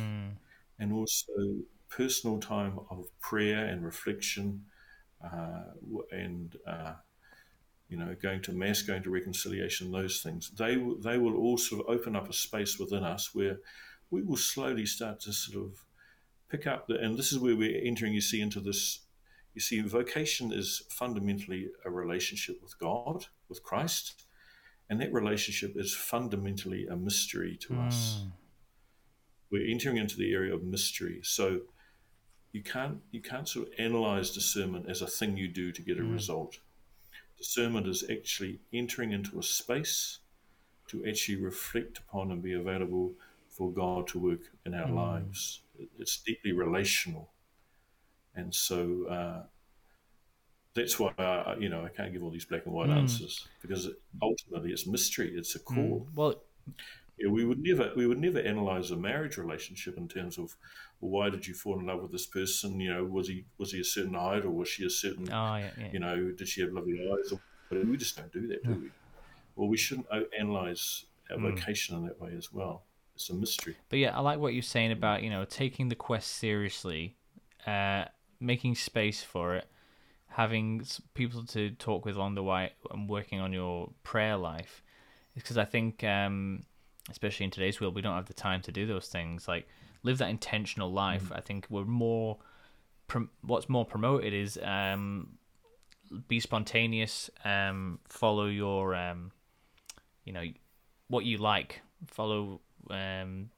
[0.79, 1.33] and also
[1.88, 4.64] personal time of prayer and reflection,
[5.22, 5.64] uh,
[6.11, 6.94] and uh,
[7.88, 10.51] you know, going to mass, going to reconciliation, those things.
[10.51, 13.59] They will they will all sort of open up a space within us where
[14.11, 15.85] we will slowly start to sort of
[16.49, 19.01] pick up the, and this is where we're entering, you see, into this.
[19.55, 24.25] You see, vocation is fundamentally a relationship with God, with Christ,
[24.90, 27.87] and that relationship is fundamentally a mystery to hmm.
[27.87, 28.25] us.
[29.51, 31.20] We're entering into the area of mystery.
[31.22, 31.61] So
[32.53, 35.99] you can't you can't sort of analyze discernment as a thing you do to get
[35.99, 36.12] a hmm.
[36.12, 36.59] result.
[37.38, 40.20] Discernment is actually entering into a space
[40.88, 43.12] to actually reflect upon and be available
[43.49, 45.61] for God to work in our lives.
[45.99, 47.31] It's deeply relational.
[48.35, 49.42] and so uh,
[50.75, 52.99] that's why I, you know I can't give all these black and white Mm.
[52.99, 53.88] answers because
[54.22, 55.33] ultimately it's mystery.
[55.35, 56.07] It's a call.
[56.14, 56.35] Well,
[57.18, 60.55] Yeah, we would never we would never analyze a marriage relationship in terms of
[61.00, 62.80] well, why did you fall in love with this person?
[62.80, 65.56] You know, was he was he a certain height or was she a certain oh
[65.56, 65.88] yeah, yeah.
[65.92, 67.32] you know did she have lovely eyes?
[67.32, 68.90] Or, but we just don't do that, do we?
[69.56, 70.06] Well, we shouldn't
[70.38, 71.50] analyze our Mm.
[71.50, 72.85] vocation in that way as well.
[73.14, 73.76] It's a mystery.
[73.88, 77.16] But yeah, I like what you're saying about you know taking the quest seriously,
[77.66, 78.04] uh,
[78.40, 79.66] making space for it,
[80.28, 84.82] having people to talk with along the way, and working on your prayer life.
[85.35, 86.64] Because I think, um,
[87.11, 89.48] especially in today's world, we don't have the time to do those things.
[89.48, 89.66] Like
[90.07, 91.31] live that intentional life.
[91.35, 92.38] I think we're more.
[93.09, 95.37] Prom- what's more promoted is um,
[96.29, 97.29] be spontaneous.
[97.45, 99.33] Um, follow your um,
[100.25, 100.45] you know
[101.09, 101.83] what you like.
[102.07, 103.51] Follow um,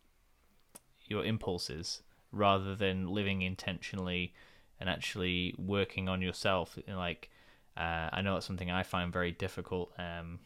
[1.07, 4.35] your impulses rather than living intentionally
[4.81, 6.79] and actually working on yourself.
[6.89, 7.31] Like
[7.77, 10.41] uh, I know it's something I find very difficult um,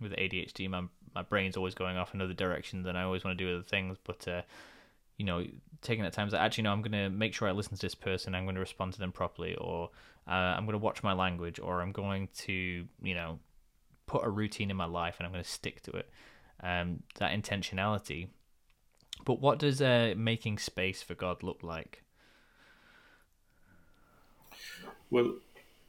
[0.00, 0.68] with ADHD.
[0.68, 0.84] My
[1.14, 3.64] my brain's always going off in other directions, and I always want to do other
[3.64, 3.98] things.
[4.04, 4.42] But uh,
[5.20, 5.44] you know,
[5.82, 7.94] taking that time is actually no, I'm going to make sure I listen to this
[7.94, 8.34] person.
[8.34, 9.90] I'm going to respond to them properly, or
[10.26, 13.38] uh, I'm going to watch my language, or I'm going to you know
[14.06, 16.10] put a routine in my life and I'm going to stick to it.
[16.62, 18.28] Um, that intentionality.
[19.26, 22.02] But what does uh, making space for God look like?
[25.10, 25.34] Well,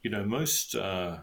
[0.04, 1.20] you know, most, uh,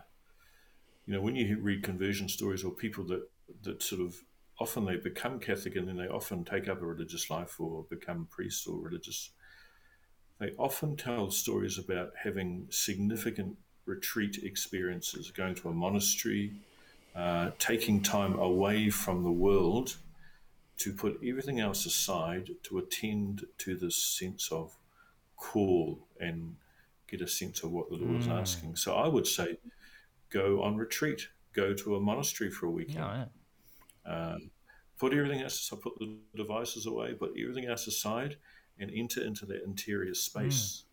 [1.07, 3.29] you know, when you read conversion stories or people that,
[3.65, 4.17] that sort of
[4.61, 8.27] often they become Catholic and then they often take up a religious life or become
[8.31, 9.31] priests or religious,
[10.41, 16.53] they often tell stories about having significant retreat experiences, going to a monastery,
[17.15, 19.97] uh, taking time away from the world
[20.77, 24.77] to put everything else aside to attend to this sense of
[25.37, 26.57] call and
[27.09, 28.77] get a sense of what the Lord is asking.
[28.77, 29.59] So I would say
[30.31, 32.99] go on retreat, go to a monastery for a weekend.
[32.99, 33.25] Yeah.
[34.09, 34.51] Um,
[34.99, 38.37] put everything else, so put the devices away, put everything else aside,
[38.79, 40.85] and enter into that interior space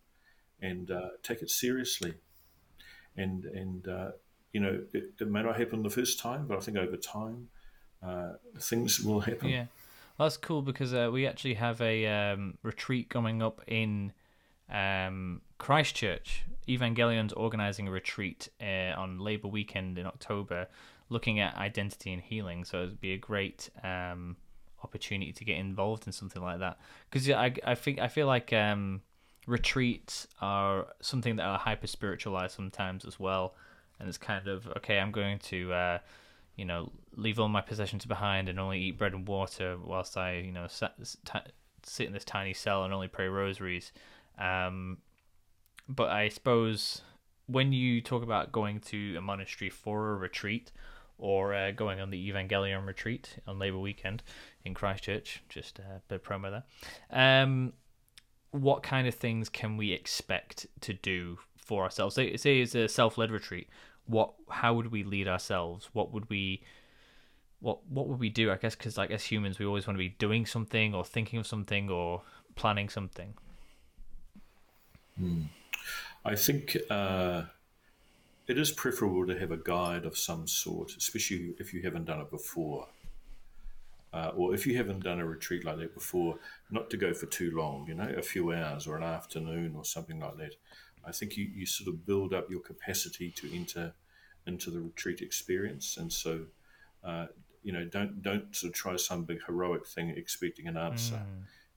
[0.62, 2.14] and uh, take it seriously.
[3.18, 4.12] And and uh,
[4.52, 7.48] you know it, it may not happen the first time, but I think over time
[8.04, 9.50] uh, things will happen.
[9.50, 9.66] Yeah,
[10.18, 14.14] well, that's cool because uh, we actually have a um, retreat coming up in
[14.70, 16.44] um, Christchurch.
[16.68, 20.68] Evangelion's organising a retreat uh, on Labour weekend in October,
[21.10, 22.66] looking at identity and healing.
[22.66, 24.38] So it'd be a great um,
[24.84, 26.78] opportunity to get involved in something like that.
[27.10, 29.02] Because I, I think I feel like um,
[29.48, 33.56] retreats are something that are hyper spiritualized sometimes as well,
[34.00, 35.00] and it's kind of okay.
[35.00, 35.74] I'm going to.
[35.74, 35.98] Uh,
[36.56, 40.38] you know, leave all my possessions behind and only eat bread and water whilst I,
[40.38, 40.96] you know, sat,
[41.84, 43.92] sit in this tiny cell and only pray rosaries.
[44.40, 44.98] Um,
[45.88, 47.02] but I suppose
[47.48, 50.72] when you talk about going to a monastery for a retreat
[51.18, 54.24] or uh, going on the Evangelion retreat on Labour weekend
[54.64, 57.74] in Christchurch, just a bit of promo there, um,
[58.52, 62.16] what kind of things can we expect to do for ourselves?
[62.16, 63.68] Say, say it's a self-led retreat
[64.06, 65.90] what how would we lead ourselves?
[65.94, 66.64] What would we
[67.60, 68.76] what what would we do i guess?
[68.76, 71.90] Because like as humans we always want to be doing something or thinking of something
[71.90, 72.22] or
[72.56, 73.34] planning something.
[76.26, 77.44] I think uh,
[78.48, 82.22] it is preferable to have a guide of some sort, especially if you haven't done
[82.22, 82.88] it before.
[84.14, 86.38] Uh, or if you haven't done a retreat like that before,
[86.72, 89.84] not to go for too long, you know, a few hours or an afternoon or
[89.84, 90.56] something like that.
[91.06, 93.94] I think you, you sort of build up your capacity to enter
[94.48, 95.98] into the retreat experience.
[95.98, 96.46] And so,
[97.04, 97.28] uh,
[97.62, 101.16] you know, don't don't sort of try some big heroic thing expecting an answer.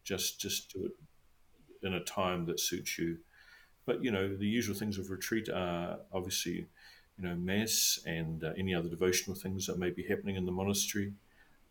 [0.04, 0.92] Just just do it
[1.86, 3.18] in a time that suits you.
[3.88, 6.66] But you know, the usual things of retreat are obviously,
[7.16, 10.52] you know, mass and uh, any other devotional things that may be happening in the
[10.52, 11.14] monastery.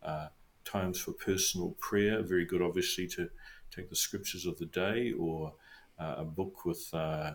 [0.02, 0.26] Uh,
[0.64, 3.30] times for personal prayer, very good, obviously, to
[3.70, 5.54] take the scriptures of the day or
[6.00, 7.34] uh, a book with, uh,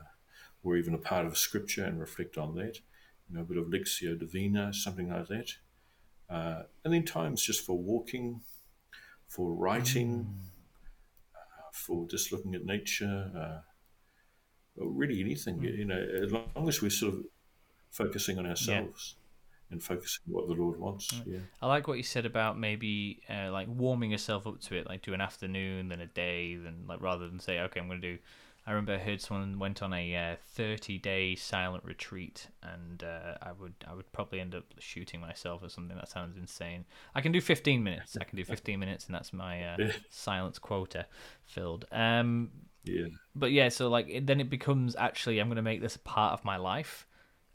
[0.65, 2.79] or even a part of a scripture and reflect on that.
[3.29, 5.53] You know, a bit of Lectio Divina, something like that.
[6.29, 8.41] Uh, and then times just for walking,
[9.29, 10.27] for writing,
[11.33, 13.72] uh, for just looking at nature, uh,
[14.77, 15.61] or really anything.
[15.61, 17.25] You know, as long as we're sort of
[17.91, 19.15] focusing on ourselves
[19.73, 21.13] and focusing on what the Lord wants.
[21.25, 21.39] Yeah.
[21.61, 25.01] i like what you said about maybe uh, like warming yourself up to it like
[25.01, 28.13] do an afternoon then a day then like rather than say okay i'm going to
[28.13, 28.19] do
[28.65, 33.35] i remember i heard someone went on a uh, 30 day silent retreat and uh,
[33.41, 37.21] i would i would probably end up shooting myself or something that sounds insane i
[37.21, 39.77] can do 15 minutes i can do 15 minutes and that's my uh,
[40.09, 41.05] silence quota
[41.45, 42.49] filled um
[42.83, 43.07] Yeah.
[43.35, 45.99] but yeah, so like it, then it becomes actually I'm going to make this a
[45.99, 47.07] part of my life,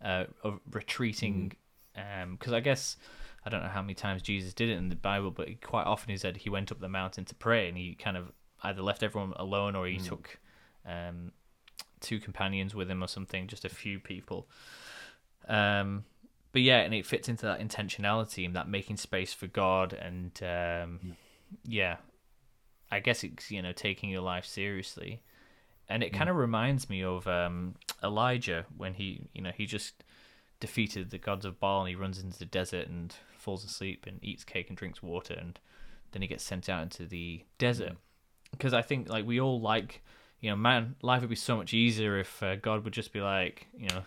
[0.03, 1.53] uh, of retreating,
[1.97, 2.97] um, because I guess
[3.45, 5.85] I don't know how many times Jesus did it in the Bible, but he, quite
[5.85, 8.83] often he said he went up the mountain to pray, and he kind of either
[8.83, 10.39] left everyone alone or he took,
[10.87, 11.33] um,
[12.01, 14.49] two companions with him or something, just a few people.
[15.49, 16.05] Um,
[16.53, 20.33] but yeah, and it fits into that intentionality and that making space for God, and
[20.43, 21.17] um,
[21.65, 21.97] yeah,
[22.91, 25.23] I guess it's you know taking your life seriously,
[25.89, 30.05] and it kind of reminds me of um, Elijah when he you know he just
[30.61, 34.19] defeated the gods of Baal and he runs into the desert and falls asleep and
[34.23, 35.61] eats cake and drinks water and
[36.13, 37.93] then he gets sent out into the desert.
[38.51, 40.03] Because I think like we all like
[40.41, 43.21] you know man life would be so much easier if uh, God would just be
[43.21, 44.03] like you know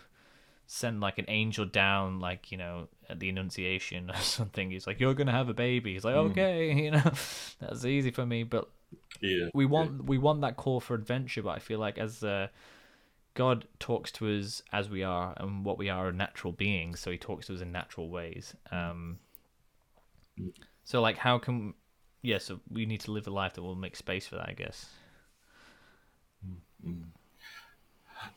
[0.66, 4.98] send like an angel down like you know at the annunciation or something he's like
[5.00, 5.94] you're gonna have a baby.
[5.94, 7.12] He's like okay you know?
[7.60, 8.68] That's easy for me but
[9.20, 9.48] Yeah.
[9.54, 12.48] we want we want that call for adventure but i feel like as uh,
[13.34, 17.10] god talks to us as we are and what we are are natural beings so
[17.10, 19.18] he talks to us in natural ways um
[20.84, 21.74] so like how can
[22.22, 24.52] yeah so we need to live a life that will make space for that i
[24.52, 24.88] guess.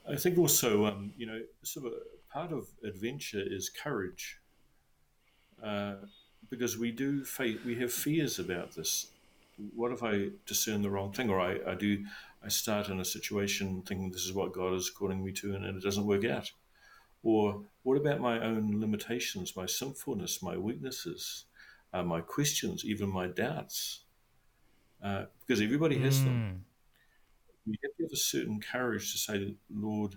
[0.08, 1.94] I think also, um, you know, sort of
[2.32, 4.40] part of adventure is courage,
[5.64, 5.96] uh,
[6.50, 9.08] because we do face, we have fears about this.
[9.76, 12.04] What if I discern the wrong thing, or I, I do,
[12.44, 15.66] I start in a situation thinking this is what God is calling me to, and
[15.66, 16.52] it doesn't work out,
[17.24, 21.46] or what about my own limitations, my sinfulness, my weaknesses,
[21.94, 24.02] uh, my questions, even my doubts,
[25.04, 26.66] uh, because everybody has them.
[27.66, 30.16] We have to have a certain courage to say, Lord,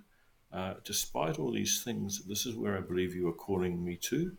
[0.52, 4.36] uh, despite all these things, this is where I believe you are calling me to,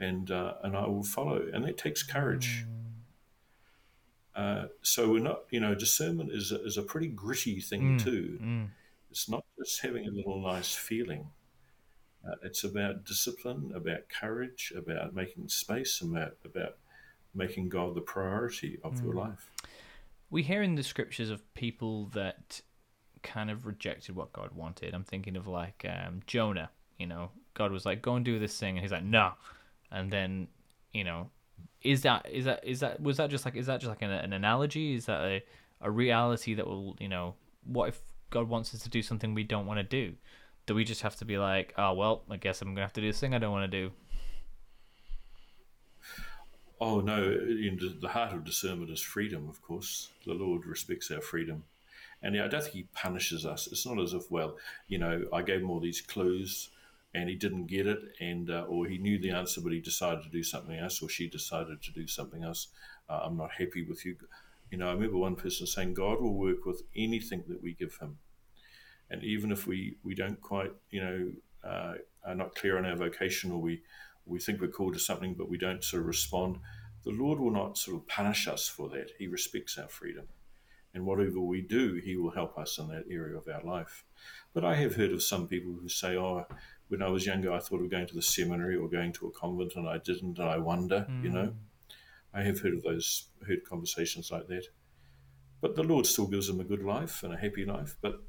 [0.00, 1.42] and uh, and I will follow.
[1.52, 2.66] And that takes courage.
[4.34, 8.38] Uh, so we're not, you know, discernment is a, is a pretty gritty thing too.
[9.10, 11.28] It's not just having a little nice feeling.
[12.26, 16.76] Uh, it's about discipline, about courage, about making space, about about
[17.34, 19.50] making God the priority of your life.
[20.30, 22.60] we hear in the scriptures of people that
[23.22, 24.94] kind of rejected what God wanted.
[24.94, 26.70] I'm thinking of like um, Jonah.
[26.98, 29.32] You know, God was like, "Go and do this thing," and he's like, "No,"
[29.90, 30.48] and then
[30.92, 31.30] you know,
[31.82, 34.10] is that is that is that was that just like is that just like an,
[34.10, 34.94] an analogy?
[34.94, 35.42] Is that a
[35.80, 37.34] a reality that will you know
[37.64, 40.14] what if God wants us to do something we don't want to do?
[40.66, 43.00] Do we just have to be like, oh well, I guess I'm gonna have to
[43.00, 43.92] do this thing I don't want to do?
[46.80, 47.22] Oh no!
[47.22, 49.48] In the- heart of discernment is freedom.
[49.50, 51.64] Of course, the Lord respects our freedom,
[52.22, 53.66] and I don't think He punishes us.
[53.66, 54.56] It's not as if, well,
[54.88, 56.70] you know, I gave him all these clues,
[57.14, 60.22] and he didn't get it, and uh, or he knew the answer, but he decided
[60.22, 62.68] to do something else, or she decided to do something else.
[63.08, 64.16] Uh, I'm not happy with you.
[64.70, 67.96] You know, I remember one person saying, God will work with anything that we give
[67.96, 68.18] Him,
[69.10, 71.32] and even if we we don't quite, you know,
[71.68, 71.94] uh,
[72.24, 73.82] are not clear on our vocation, or we
[74.26, 76.58] we think we're called to something, but we don't sort of respond,
[77.04, 79.12] the Lord will not sort of punish us for that.
[79.18, 80.26] He respects our freedom.
[80.92, 84.04] And whatever we do, He will help us in that area of our life.
[84.52, 86.46] But I have heard of some people who say, oh,
[86.90, 89.30] when I was younger, I thought of going to the seminary or going to a
[89.30, 91.54] convent, and I didn't, and I wonder, you know.
[92.32, 94.66] I have heard of those, heard conversations like that.
[95.60, 97.96] But the Lord still gives them a good life and a happy life.
[98.00, 98.22] But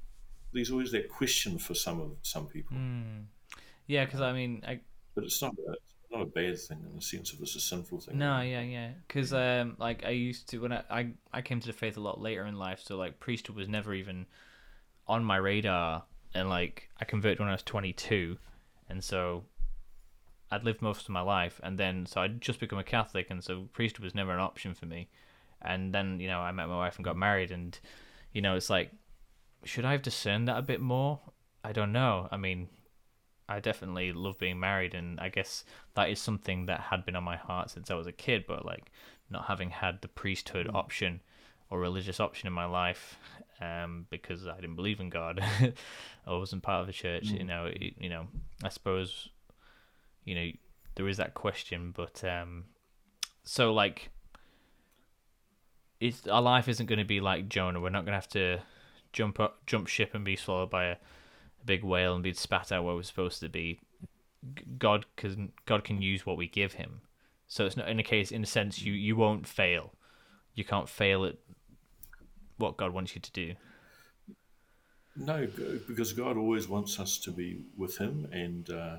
[0.53, 2.77] there's always that question for some of some people.
[3.87, 4.79] Yeah, because I mean, I,
[5.15, 7.59] But it's not a, it's not a bad thing in the sense of it's a
[7.59, 8.17] sinful thing.
[8.17, 8.91] No, yeah, yeah.
[9.07, 12.01] Because um, like I used to when I, I I came to the faith a
[12.01, 14.25] lot later in life, so like priesthood was never even
[15.07, 16.03] on my radar,
[16.33, 18.37] and like I converted when I was twenty two,
[18.91, 19.45] and so
[20.51, 23.43] I'd lived most of my life, and then so I'd just become a Catholic, and
[23.43, 25.09] so priesthood was never an option for me,
[25.61, 27.79] and then you know I met my wife and got married, and
[28.33, 28.91] you know it's like,
[29.63, 31.21] should I have discerned that a bit more?
[31.63, 32.27] I don't know.
[32.31, 32.67] I mean,
[33.47, 35.63] I definitely love being married, and I guess
[35.95, 38.43] that is something that had been on my heart since I was a kid.
[38.45, 38.91] But like
[39.29, 40.75] not having had the priesthood hmm.
[40.75, 41.21] option
[41.69, 43.17] or religious option in my life,
[43.61, 45.39] um, because I didn't believe in God,
[46.27, 47.25] I wasn't part of the church.
[47.25, 48.27] You know, it, you know,
[48.63, 49.29] I suppose,
[50.25, 50.51] you know,
[50.95, 52.65] there is that question, but um,
[53.43, 54.09] so like.
[55.99, 57.79] It's, our life isn't going to be like Jonah.
[57.79, 58.61] We're not going to have to
[59.13, 62.71] jump up, jump ship and be swallowed by a, a big whale and be spat
[62.71, 63.79] out where we're supposed to be.
[64.77, 67.01] God can God can use what we give him.
[67.47, 69.93] So it's not in a case in a sense you you won't fail.
[70.55, 71.35] You can't fail at
[72.61, 73.53] what God wants you to do.
[75.15, 75.47] No,
[75.87, 78.97] because God always wants us to be with Him and uh,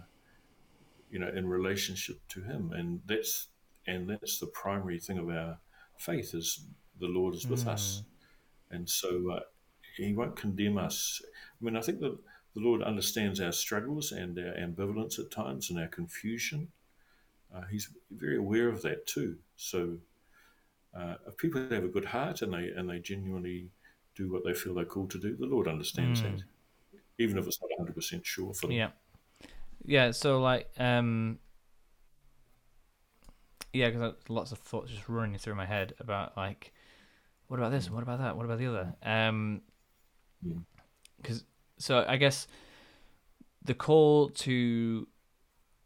[1.11, 3.49] you know in relationship to Him, and that's
[3.87, 5.59] and that's the primary thing of our
[5.99, 6.67] faith is
[7.01, 8.03] the Lord is with us,
[8.71, 9.41] and so uh,
[9.97, 11.23] He won't condemn us.
[11.61, 12.19] I mean, I think that
[12.55, 16.69] the Lord understands our struggles and our ambivalence at times and our confusion.
[17.55, 19.37] Uh, he's very aware of that too.
[19.57, 19.99] So,
[20.97, 23.71] uh, if people have a good heart and they and they genuinely
[24.15, 26.25] do what they feel they're called to do, the Lord understands mm.
[26.25, 26.43] that,
[27.19, 28.77] even if it's not hundred percent sure for them.
[28.77, 28.89] Yeah,
[29.85, 30.11] yeah.
[30.11, 31.39] So like, um,
[33.73, 36.73] yeah, because lots of thoughts just running through my head about like,
[37.47, 37.91] what about this?
[37.91, 38.37] What about that?
[38.37, 38.95] What about the other?
[39.03, 39.63] Um,
[41.21, 41.45] because mm.
[41.79, 42.47] so I guess
[43.65, 45.07] the call to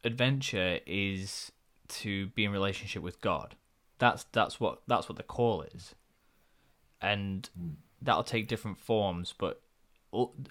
[0.02, 1.52] adventure is
[1.88, 3.54] to be in relationship with God.
[3.98, 5.94] That's that's what that's what the call is,
[7.00, 7.74] and mm.
[8.02, 9.62] that'll take different forms, but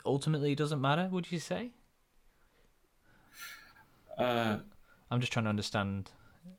[0.06, 1.08] ultimately it doesn't matter.
[1.12, 1.72] Would you say?
[4.18, 4.58] Uh,
[5.12, 6.12] I'm just trying to understand.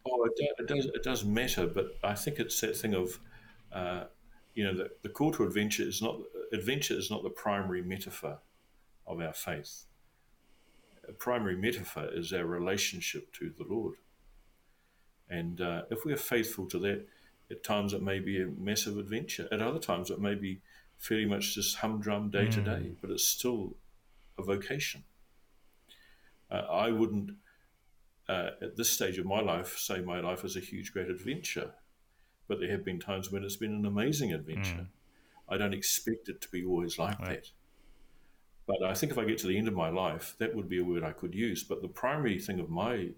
[0.07, 0.87] Oh, it, it, does.
[0.87, 3.19] It does matter, but I think it's that thing of,
[3.73, 4.05] uh,
[4.55, 6.19] you know, the, the call to adventure is not
[6.53, 8.39] adventure is not the primary metaphor
[9.07, 9.85] of our faith.
[11.09, 13.95] A primary metaphor is our relationship to the Lord.
[15.29, 17.07] And uh, if we are faithful to that,
[17.51, 19.49] at times it may be a massive adventure.
[19.53, 20.61] At other times it may be
[20.99, 22.97] fairly much just humdrum day to day, mm.
[23.01, 23.77] but it's still
[24.39, 25.05] a vocation.
[26.51, 27.33] Uh, I wouldn't,
[28.29, 31.73] uh, at this stage of my life, say my life is a huge, great adventure,
[32.49, 34.71] but there have been times when it's been an amazing adventure.
[34.71, 34.89] Mm.
[35.49, 37.29] I don't expect it to be always like right.
[37.29, 37.51] that.
[38.67, 40.81] But I think if I get to the end of my life, that would be
[40.81, 41.63] a word I could use.
[41.63, 43.11] But the primary thing of my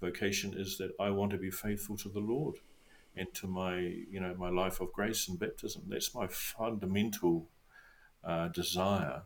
[0.00, 2.56] vocation is that I want to be faithful to the Lord
[3.16, 5.82] and to my, you know, my life of grace and baptism.
[5.88, 7.48] That's my fundamental
[8.22, 9.22] uh, desire,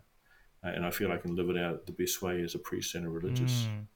[0.62, 2.94] uh, and I feel I can live it out the best way as a priest
[2.94, 3.62] and a religious.
[3.64, 3.86] Mm.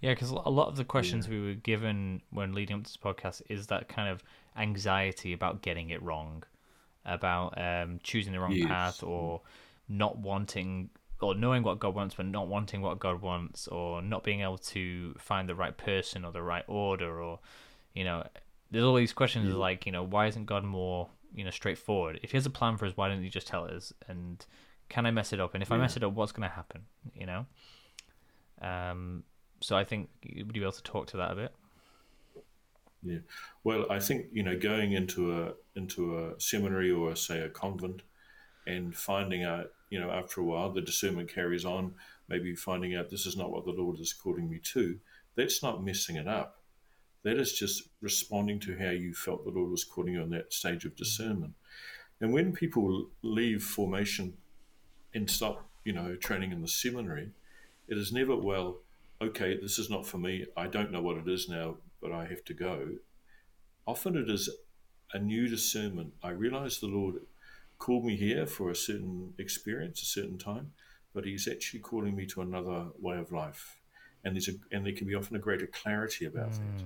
[0.00, 1.34] Yeah, because a lot of the questions yeah.
[1.34, 4.22] we were given when leading up to this podcast is that kind of
[4.56, 6.42] anxiety about getting it wrong,
[7.06, 8.66] about um, choosing the wrong yes.
[8.66, 9.42] path, or
[9.88, 10.90] not wanting
[11.22, 14.58] or knowing what God wants but not wanting what God wants, or not being able
[14.58, 17.40] to find the right person or the right order, or
[17.94, 18.26] you know,
[18.70, 19.54] there's all these questions yeah.
[19.54, 22.20] like you know why isn't God more you know straightforward?
[22.22, 23.92] If He has a plan for us, why don't He just tell us?
[24.08, 24.44] And
[24.88, 25.54] can I mess it up?
[25.54, 25.76] And if yeah.
[25.76, 26.82] I mess it up, what's going to happen?
[27.14, 27.46] You know.
[28.60, 29.24] Um.
[29.60, 31.54] So I think would you be able to talk to that a bit?
[33.02, 33.18] Yeah.
[33.64, 38.02] Well, I think you know going into a into a seminary or say a convent
[38.66, 41.92] and finding out you know, after a while, the discernment carries on,
[42.26, 44.98] maybe finding out this is not what the Lord is calling me to.
[45.34, 46.62] That's not messing it up.
[47.24, 50.50] That is just responding to how you felt the Lord was calling you on that
[50.50, 50.96] stage of mm.
[50.96, 51.52] discernment.
[52.22, 54.38] And when people leave formation
[55.12, 57.28] and stop, you know, training in the seminary,
[57.86, 58.78] it is never, well,
[59.20, 60.46] okay, this is not for me.
[60.56, 62.92] I don't know what it is now, but I have to go.
[63.86, 64.48] Often it is
[65.12, 66.14] a new discernment.
[66.22, 67.16] I realize the Lord
[67.82, 70.70] called me here for a certain experience, a certain time,
[71.12, 73.80] but he's actually calling me to another way of life.
[74.22, 76.58] And there's a, and there can be often a greater clarity about mm.
[76.58, 76.84] that.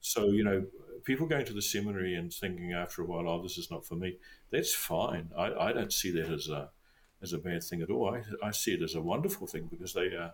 [0.00, 0.64] So, you know,
[1.04, 3.96] people going to the seminary and thinking after a while, oh, this is not for
[3.96, 4.16] me,
[4.50, 5.28] that's fine.
[5.36, 6.70] I, I don't see that as a,
[7.20, 8.14] as a bad thing at all.
[8.14, 10.32] I, I see it as a wonderful thing because they are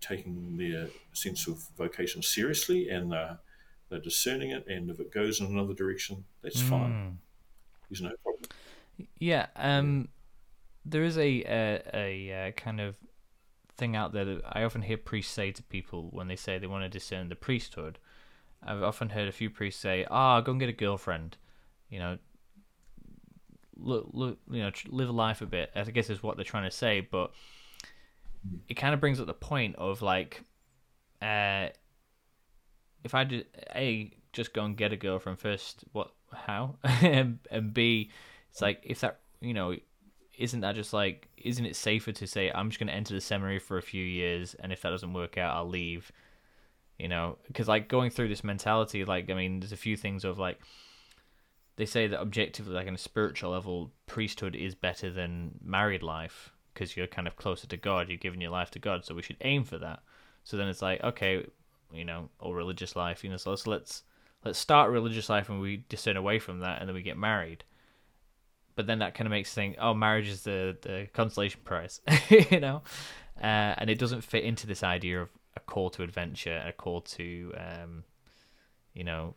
[0.00, 3.40] taking their sense of vocation seriously and they're,
[3.90, 4.66] they're discerning it.
[4.68, 6.70] And if it goes in another direction, that's mm.
[6.70, 7.18] fine.
[7.90, 8.29] There's no problem.
[9.18, 10.08] Yeah, um,
[10.84, 12.96] there is a, a, a, a kind of
[13.76, 16.66] thing out there that I often hear priests say to people when they say they
[16.66, 17.98] want to discern the priesthood.
[18.62, 21.38] I've often heard a few priests say, "Ah, oh, go and get a girlfriend,"
[21.88, 22.18] you know,
[23.76, 25.70] look, look, you know, live a life a bit.
[25.74, 27.32] I guess is what they're trying to say, but
[28.68, 30.42] it kind of brings up the point of like,
[31.22, 31.68] uh,
[33.04, 37.74] if I did a just go and get a girlfriend first, what, how, and, and
[37.74, 38.10] b
[38.50, 39.74] it's like if that you know
[40.38, 43.20] isn't that just like isn't it safer to say I'm just going to enter the
[43.20, 46.10] seminary for a few years and if that doesn't work out I'll leave
[46.98, 47.38] you know?
[47.46, 50.60] Because like going through this mentality like I mean there's a few things of like
[51.76, 56.52] they say that objectively like on a spiritual level priesthood is better than married life
[56.72, 59.22] because you're kind of closer to God you're giving your life to God so we
[59.22, 60.00] should aim for that.
[60.44, 61.46] So then it's like okay
[61.92, 64.02] you know or religious life you know so let's let's
[64.44, 67.64] let's start religious life and we discern away from that and then we get married
[68.80, 72.00] but then that kind of makes you think, oh, marriage is the the consolation prize,
[72.30, 72.80] you know,
[73.36, 77.02] uh, and it doesn't fit into this idea of a call to adventure, a call
[77.02, 78.04] to, um,
[78.94, 79.34] you know,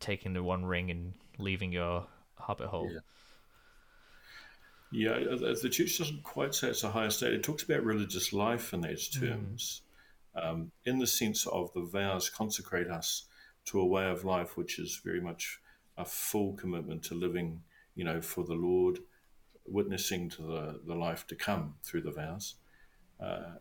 [0.00, 2.90] taking the one ring and leaving your hobbit hole.
[2.92, 3.00] Yeah.
[4.92, 7.32] Yeah, the church doesn't quite say it's a higher state.
[7.32, 9.28] It talks about religious life in those hmm.
[9.28, 9.80] terms,
[10.36, 10.44] mm.
[10.46, 13.24] um, in the sense of the vows consecrate us
[13.66, 15.58] to a way of life which is very much
[15.96, 17.62] a full commitment to living
[17.94, 19.00] you know, for the Lord
[19.66, 22.54] witnessing to the, the life to come through the vows.
[23.20, 23.54] Uh,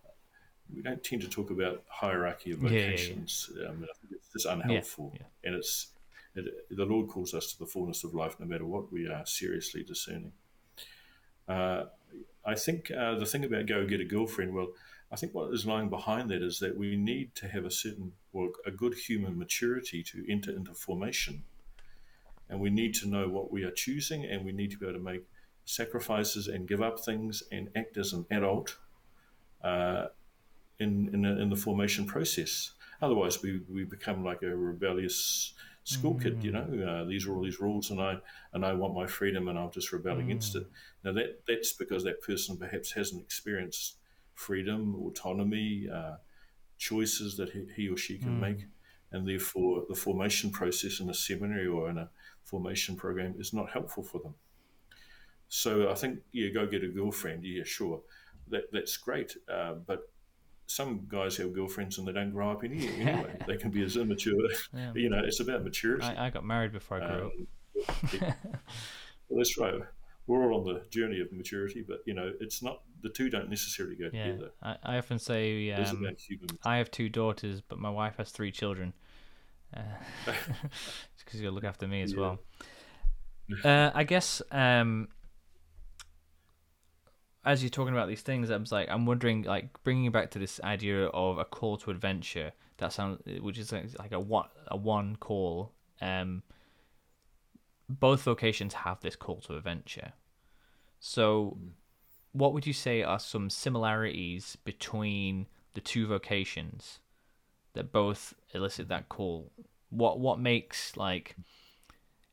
[0.73, 2.85] we don't tend to talk about hierarchy of Yeah, yeah, yeah.
[2.91, 3.51] vocations.
[3.67, 5.25] Um, I think it's just unhelpful, yeah.
[5.43, 5.87] and it's
[6.35, 9.25] it, the Lord calls us to the fullness of life, no matter what we are
[9.25, 10.33] seriously discerning.
[11.47, 11.85] Uh,
[12.45, 14.69] I think uh, the thing about go get a girlfriend, well,
[15.11, 18.13] I think what is lying behind that is that we need to have a certain,
[18.31, 21.43] well, a good human maturity to enter into formation.
[22.49, 24.97] And we need to know what we are choosing, and we need to be able
[24.97, 25.25] to make
[25.65, 28.77] sacrifices and give up things and act as an adult
[29.63, 30.07] uh,
[30.79, 32.71] in, in, in the formation process.
[33.01, 36.67] Otherwise, we, we become like a rebellious school kid, you know.
[36.87, 38.17] Uh, these are all these rules, and I
[38.53, 40.67] and I want my freedom, and I'll just rebel against it.
[41.03, 43.97] Now that that's because that person perhaps hasn't experienced
[44.35, 46.15] freedom, autonomy, uh,
[46.77, 48.65] choices that he, he or she can make,
[49.11, 52.09] and therefore the formation process in a seminary or in a
[52.49, 54.33] formation program is not helpful for them.
[55.47, 57.43] So I think yeah, go get a girlfriend.
[57.43, 58.01] Yeah, sure,
[58.49, 60.11] that that's great, uh, but
[60.69, 63.35] some guys have girlfriends and they don't grow up any, anyway.
[63.47, 64.35] they can be as immature.
[64.71, 64.91] Yeah.
[64.93, 66.05] You know, it's about maturity.
[66.05, 67.31] I, I got married before I grew up.
[67.33, 67.47] Um,
[68.13, 68.33] yeah.
[69.27, 69.73] well, that's right.
[70.27, 73.49] We're all on the journey of maturity, but you know, it's not the two don't
[73.49, 74.51] necessarily go Yeah, together.
[74.61, 76.07] I, I often say um.
[76.63, 78.93] I have two daughters, but my wife has three children.
[79.73, 82.19] Because you gotta look after me as Yeah.
[82.19, 82.39] well.
[83.63, 85.09] Uh, I guess um,
[87.43, 90.39] as you're talking about these things, I'm like I'm wondering, like bringing it back to
[90.39, 92.51] this idea of a call to adventure.
[92.77, 95.73] That sounds, which is like, like a one a one call.
[96.01, 96.43] Um,
[97.89, 100.13] both vocations have this call to adventure.
[100.99, 101.57] So,
[102.33, 106.99] what would you say are some similarities between the two vocations
[107.73, 109.51] that both elicit that call?
[109.89, 111.35] What what makes like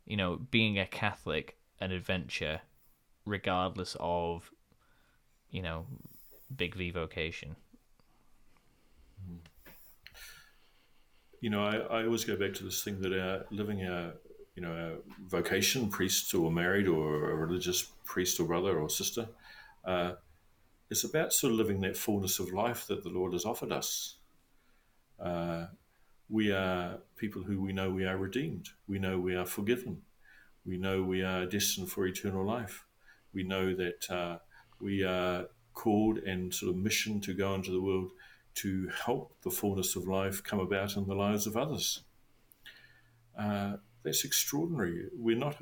[0.04, 2.60] you know being a Catholic an adventure,
[3.24, 4.50] regardless of
[5.50, 5.86] you know
[6.54, 7.56] big V vocation?
[11.40, 14.14] You know, I, I always go back to this thing that our living our
[14.54, 14.92] you know our
[15.28, 19.28] vocation, priest or married or a religious priest or brother or sister,
[19.84, 20.12] uh,
[20.90, 24.16] it's about sort of living that fullness of life that the Lord has offered us.
[25.20, 25.66] Uh,
[26.28, 28.68] we are people who we know we are redeemed.
[28.88, 30.02] We know we are forgiven.
[30.64, 32.84] We know we are destined for eternal life.
[33.32, 34.38] We know that uh,
[34.80, 38.10] we are called and sort of mission to go into the world
[38.54, 42.02] to help the fullness of life come about in the lives of others.
[43.38, 45.08] Uh, that's extraordinary.
[45.14, 45.56] We're not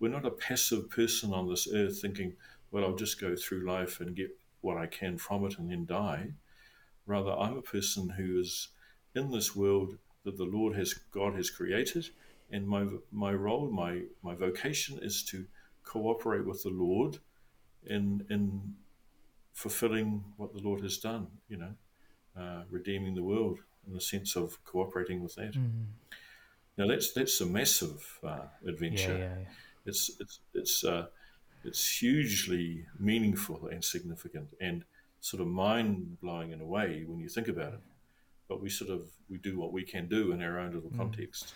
[0.00, 2.34] we're not a passive person on this earth thinking,
[2.72, 5.86] well, I'll just go through life and get what I can from it and then
[5.86, 6.32] die.
[7.06, 8.68] Rather, I'm a person who is
[9.14, 12.10] in this world that the Lord has God has created,
[12.50, 15.46] and my my role, my my vocation is to
[15.84, 17.18] cooperate with the Lord
[17.86, 18.74] in in
[19.52, 21.26] fulfilling what the Lord has done.
[21.48, 21.74] You know,
[22.38, 25.54] uh, redeeming the world in the sense of cooperating with that.
[26.78, 29.12] Now that's that's a massive uh, adventure.
[29.12, 29.48] Yeah, yeah, yeah.
[29.84, 31.06] It's it's it's uh,
[31.64, 34.84] it's hugely meaningful and significant and
[35.20, 37.80] sort of mind blowing in a way when you think about it.
[38.48, 41.54] But we sort of we do what we can do in our own little context.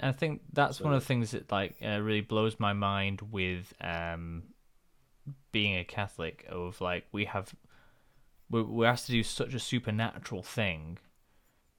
[0.00, 3.72] I think that's one of the things that like uh, really blows my mind with
[3.80, 4.42] um,
[5.52, 6.46] being a Catholic.
[6.48, 7.54] Of like we have
[8.50, 10.98] we're, we're asked to do such a supernatural thing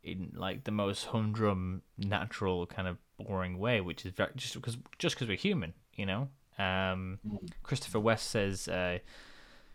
[0.04, 4.78] in like the most humdrum, natural kind of boring way, which is very, just because
[4.98, 6.30] just because we're human, you know.
[6.58, 7.20] Um,
[7.62, 8.98] Christopher West says uh,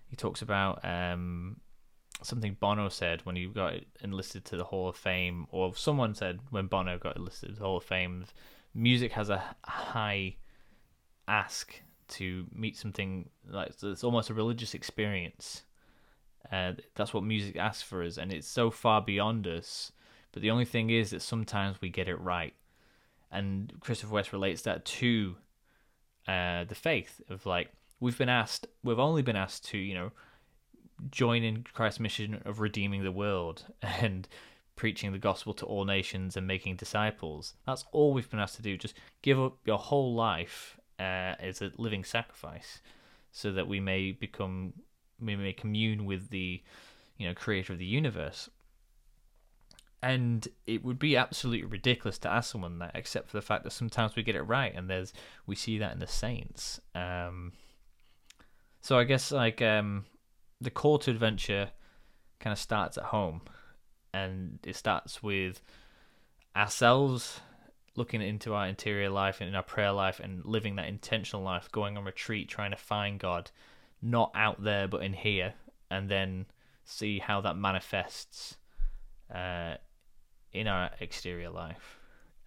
[0.09, 1.61] he talks about um,
[2.27, 6.41] something Bono said when he got enlisted to the Hall of Fame, or someone said
[6.51, 8.25] when Bono got enlisted to the Hall of Fame,
[8.75, 10.37] music has a high
[11.29, 15.63] ask to meet something like it's almost a religious experience.
[16.51, 19.93] Uh, that's what music asks for us, and it's so far beyond us.
[20.33, 22.55] But the only thing is that sometimes we get it right,
[23.31, 25.37] and Christopher West relates that to
[26.27, 27.71] uh, the faith of like
[28.01, 30.13] we've been asked, we've only been asked to you know
[31.11, 34.29] join in Christ's mission of redeeming the world and
[34.77, 37.55] preaching the gospel to all nations and making disciples.
[37.67, 38.77] That's all we've been asked to do.
[38.77, 42.81] Just give up your whole life uh, as a living sacrifice,
[43.31, 44.73] so that we may become,
[45.21, 46.63] we may commune with the,
[47.19, 48.49] you know, creator of the universe.
[50.03, 53.73] And it would be absolutely ridiculous to ask someone that, except for the fact that
[53.73, 55.13] sometimes we get it right, and there's
[55.47, 56.81] we see that in the saints.
[56.95, 57.53] Um,
[58.81, 60.05] so I guess like um,
[60.63, 61.71] the call to adventure
[62.41, 63.43] kind of starts at home,
[64.15, 65.61] and it starts with
[66.57, 67.41] ourselves
[67.95, 71.71] looking into our interior life and in our prayer life and living that intentional life,
[71.73, 73.51] going on retreat, trying to find God,
[74.01, 75.55] not out there but in here,
[75.91, 76.47] and then
[76.85, 78.57] see how that manifests
[79.35, 79.75] uh,
[80.53, 81.99] in our exterior life.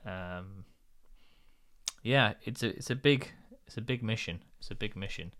[0.05, 0.65] Um,
[2.03, 3.31] yeah, it's a it's a big
[3.65, 4.41] it's a big mission.
[4.59, 5.33] It's a big mission.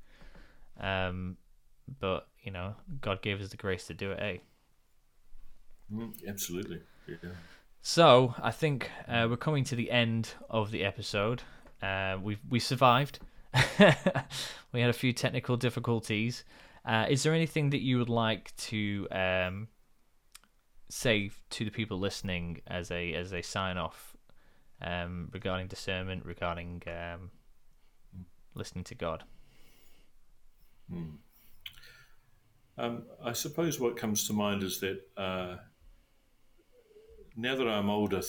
[0.79, 1.37] Um,
[1.99, 4.19] but you know, God gave us the grace to do it.
[4.21, 4.37] Eh?
[5.93, 6.81] Mm, absolutely.
[7.07, 7.31] Yeah.
[7.81, 11.43] So I think uh, we're coming to the end of the episode.
[11.81, 13.19] Uh, we we survived.
[14.73, 16.43] we had a few technical difficulties.
[16.83, 19.67] Uh, is there anything that you would like to um,
[20.89, 24.15] say to the people listening as a as a sign off
[24.81, 27.31] um, regarding discernment, regarding um,
[28.55, 29.23] listening to God?
[30.91, 31.15] Hmm.
[32.77, 35.57] Um, I suppose what comes to mind is that uh,
[37.37, 38.21] now that I'm older,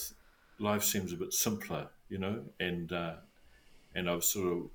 [0.59, 3.15] life seems a bit simpler, you know, and uh,
[3.93, 4.69] and I've sort of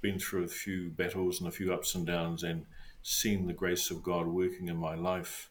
[0.00, 2.64] been through a few battles and a few ups and downs, and
[3.02, 5.50] seen the grace of God working in my life.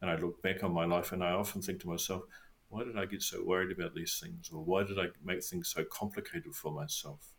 [0.00, 2.22] And I look back on my life, and I often think to myself,
[2.68, 5.68] why did I get so worried about these things, or why did I make things
[5.68, 7.34] so complicated for myself?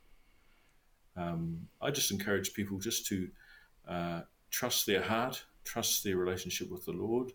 [1.15, 3.30] Um, I just encourage people just to
[3.88, 7.32] uh, trust their heart, trust their relationship with the Lord,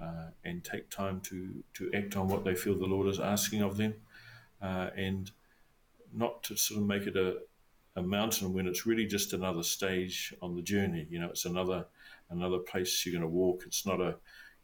[0.00, 3.62] uh, and take time to, to act on what they feel the Lord is asking
[3.62, 3.94] of them,
[4.60, 5.30] uh, and
[6.12, 7.38] not to sort of make it a,
[7.94, 11.06] a mountain when it's really just another stage on the journey.
[11.08, 11.86] You know, it's another
[12.30, 13.62] another place you're going to walk.
[13.64, 14.16] It's not a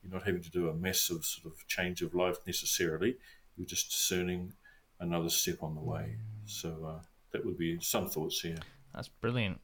[0.02, 3.16] you're not having to do a massive sort of change of life necessarily.
[3.56, 4.54] You're just discerning
[4.98, 6.16] another step on the way.
[6.46, 8.58] So uh, that would be some thoughts here.
[8.94, 9.60] That's brilliant.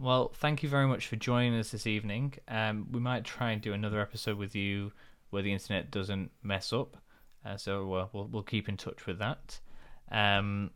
[0.00, 2.34] Well, thank you very much for joining us this evening.
[2.46, 4.92] Um, we might try and do another episode with you
[5.30, 6.98] where the internet doesn't mess up.
[7.44, 9.58] Uh, so uh, we'll we'll keep in touch with that.
[10.12, 10.70] Um,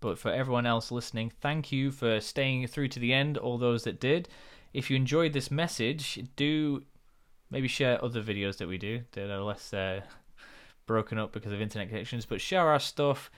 [0.00, 3.36] but for everyone else listening, thank you for staying through to the end.
[3.36, 4.30] All those that did.
[4.72, 6.84] If you enjoyed this message, do
[7.50, 10.00] maybe share other videos that we do that are less uh,
[10.86, 12.24] broken up because of internet connections.
[12.24, 13.30] But share our stuff,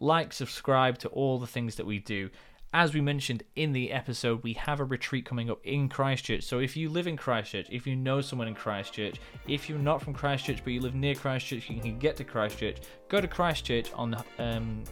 [0.00, 2.28] like, subscribe to all the things that we do
[2.74, 6.42] as we mentioned in the episode, we have a retreat coming up in Christchurch.
[6.42, 9.16] So if you live in Christchurch, if you know someone in Christchurch,
[9.46, 12.78] if you're not from Christchurch but you live near Christchurch, you can get to Christchurch.
[13.08, 14.84] Go to Christchurch on um,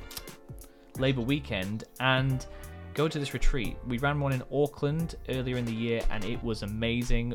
[0.99, 2.47] Labour weekend and
[2.95, 3.77] go to this retreat.
[3.87, 7.35] We ran one in Auckland earlier in the year and it was amazing.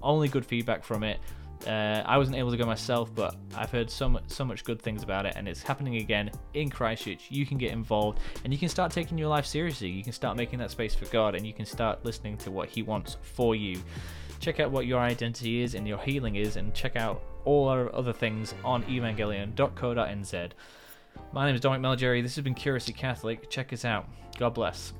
[0.00, 1.18] Only good feedback from it.
[1.66, 4.80] Uh, I wasn't able to go myself, but I've heard so much, so much good
[4.80, 7.26] things about it, and it's happening again in Christchurch.
[7.30, 9.88] You can get involved, and you can start taking your life seriously.
[9.88, 12.68] You can start making that space for God, and you can start listening to what
[12.68, 13.80] He wants for you.
[14.40, 17.94] Check out what your identity is and your healing is, and check out all our
[17.94, 20.50] other things on evangelion.co.nz.
[21.32, 22.22] My name is Dominic Melgeri.
[22.22, 23.48] This has been Curiously Catholic.
[23.48, 24.08] Check us out.
[24.38, 24.92] God bless.